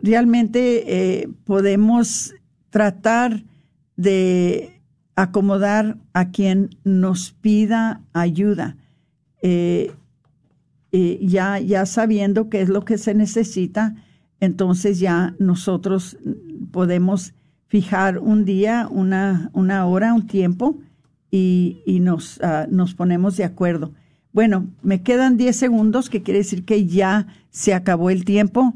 [0.02, 2.34] realmente eh, podemos
[2.72, 3.44] tratar
[3.96, 4.82] de
[5.16, 8.76] acomodar a quien nos pida ayuda.
[10.92, 13.96] Ya, ya sabiendo qué es lo que se necesita,
[14.40, 16.18] entonces ya nosotros
[16.72, 17.34] podemos
[17.68, 20.80] fijar un día, una, una hora, un tiempo
[21.30, 23.94] y, y nos, ah, nos ponemos de acuerdo.
[24.34, 28.74] Bueno, me quedan 10 segundos, que quiere decir que ya se acabó el tiempo.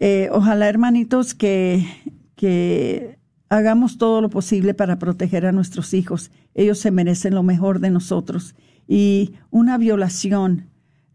[0.00, 1.86] Eh, ojalá, hermanitos, que,
[2.34, 6.30] que hagamos todo lo posible para proteger a nuestros hijos.
[6.54, 8.54] Ellos se merecen lo mejor de nosotros.
[8.88, 10.66] Y una violación,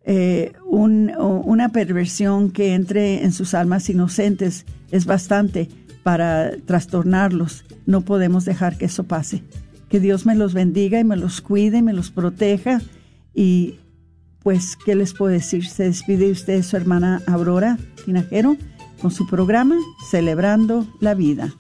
[0.04, 5.70] eh, una perversión que entre en sus almas inocentes es bastante
[6.04, 7.66] para trastornarlos.
[7.86, 9.43] No podemos dejar que eso pase.
[9.89, 12.82] Que Dios me los bendiga y me los cuide, me los proteja.
[13.34, 13.76] Y
[14.41, 15.66] pues, ¿qué les puedo decir?
[15.68, 18.58] Se despide usted su hermana Aurora Tinajero
[19.02, 19.78] con su programa
[20.10, 21.54] Celebrando la Vida.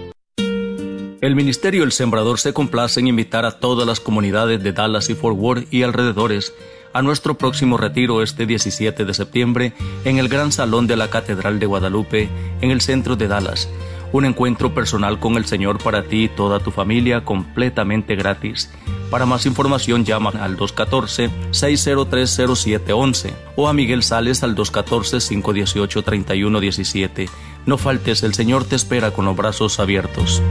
[1.21, 5.13] El Ministerio El Sembrador se complace en invitar a todas las comunidades de Dallas y
[5.13, 6.51] Fort Worth y alrededores
[6.93, 11.59] a nuestro próximo retiro este 17 de septiembre en el Gran Salón de la Catedral
[11.59, 12.27] de Guadalupe
[12.61, 13.69] en el centro de Dallas.
[14.11, 18.71] Un encuentro personal con el Señor para ti y toda tu familia completamente gratis.
[19.11, 27.29] Para más información llama al 214-6030711 o a Miguel Sales al 214-518-3117.
[27.67, 30.41] No faltes, el Señor te espera con los brazos abiertos.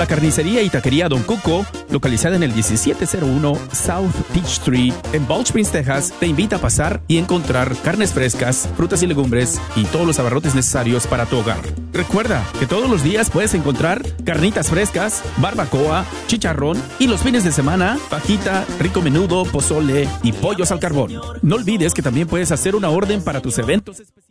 [0.00, 5.48] La carnicería y taquería Don Cuco, localizada en el 1701 South Peach Street en Balch
[5.48, 10.06] Springs, Texas, te invita a pasar y encontrar carnes frescas, frutas y legumbres y todos
[10.06, 11.60] los abarrotes necesarios para tu hogar.
[11.92, 17.52] Recuerda que todos los días puedes encontrar carnitas frescas, barbacoa, chicharrón y los fines de
[17.52, 21.12] semana, fajita, rico menudo, pozole y pollos al carbón.
[21.42, 24.30] No olvides que también puedes hacer una orden para tus eventos especiales.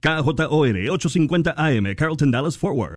[0.00, 2.92] KJOR 850 AM, Carlton Dallas Forward.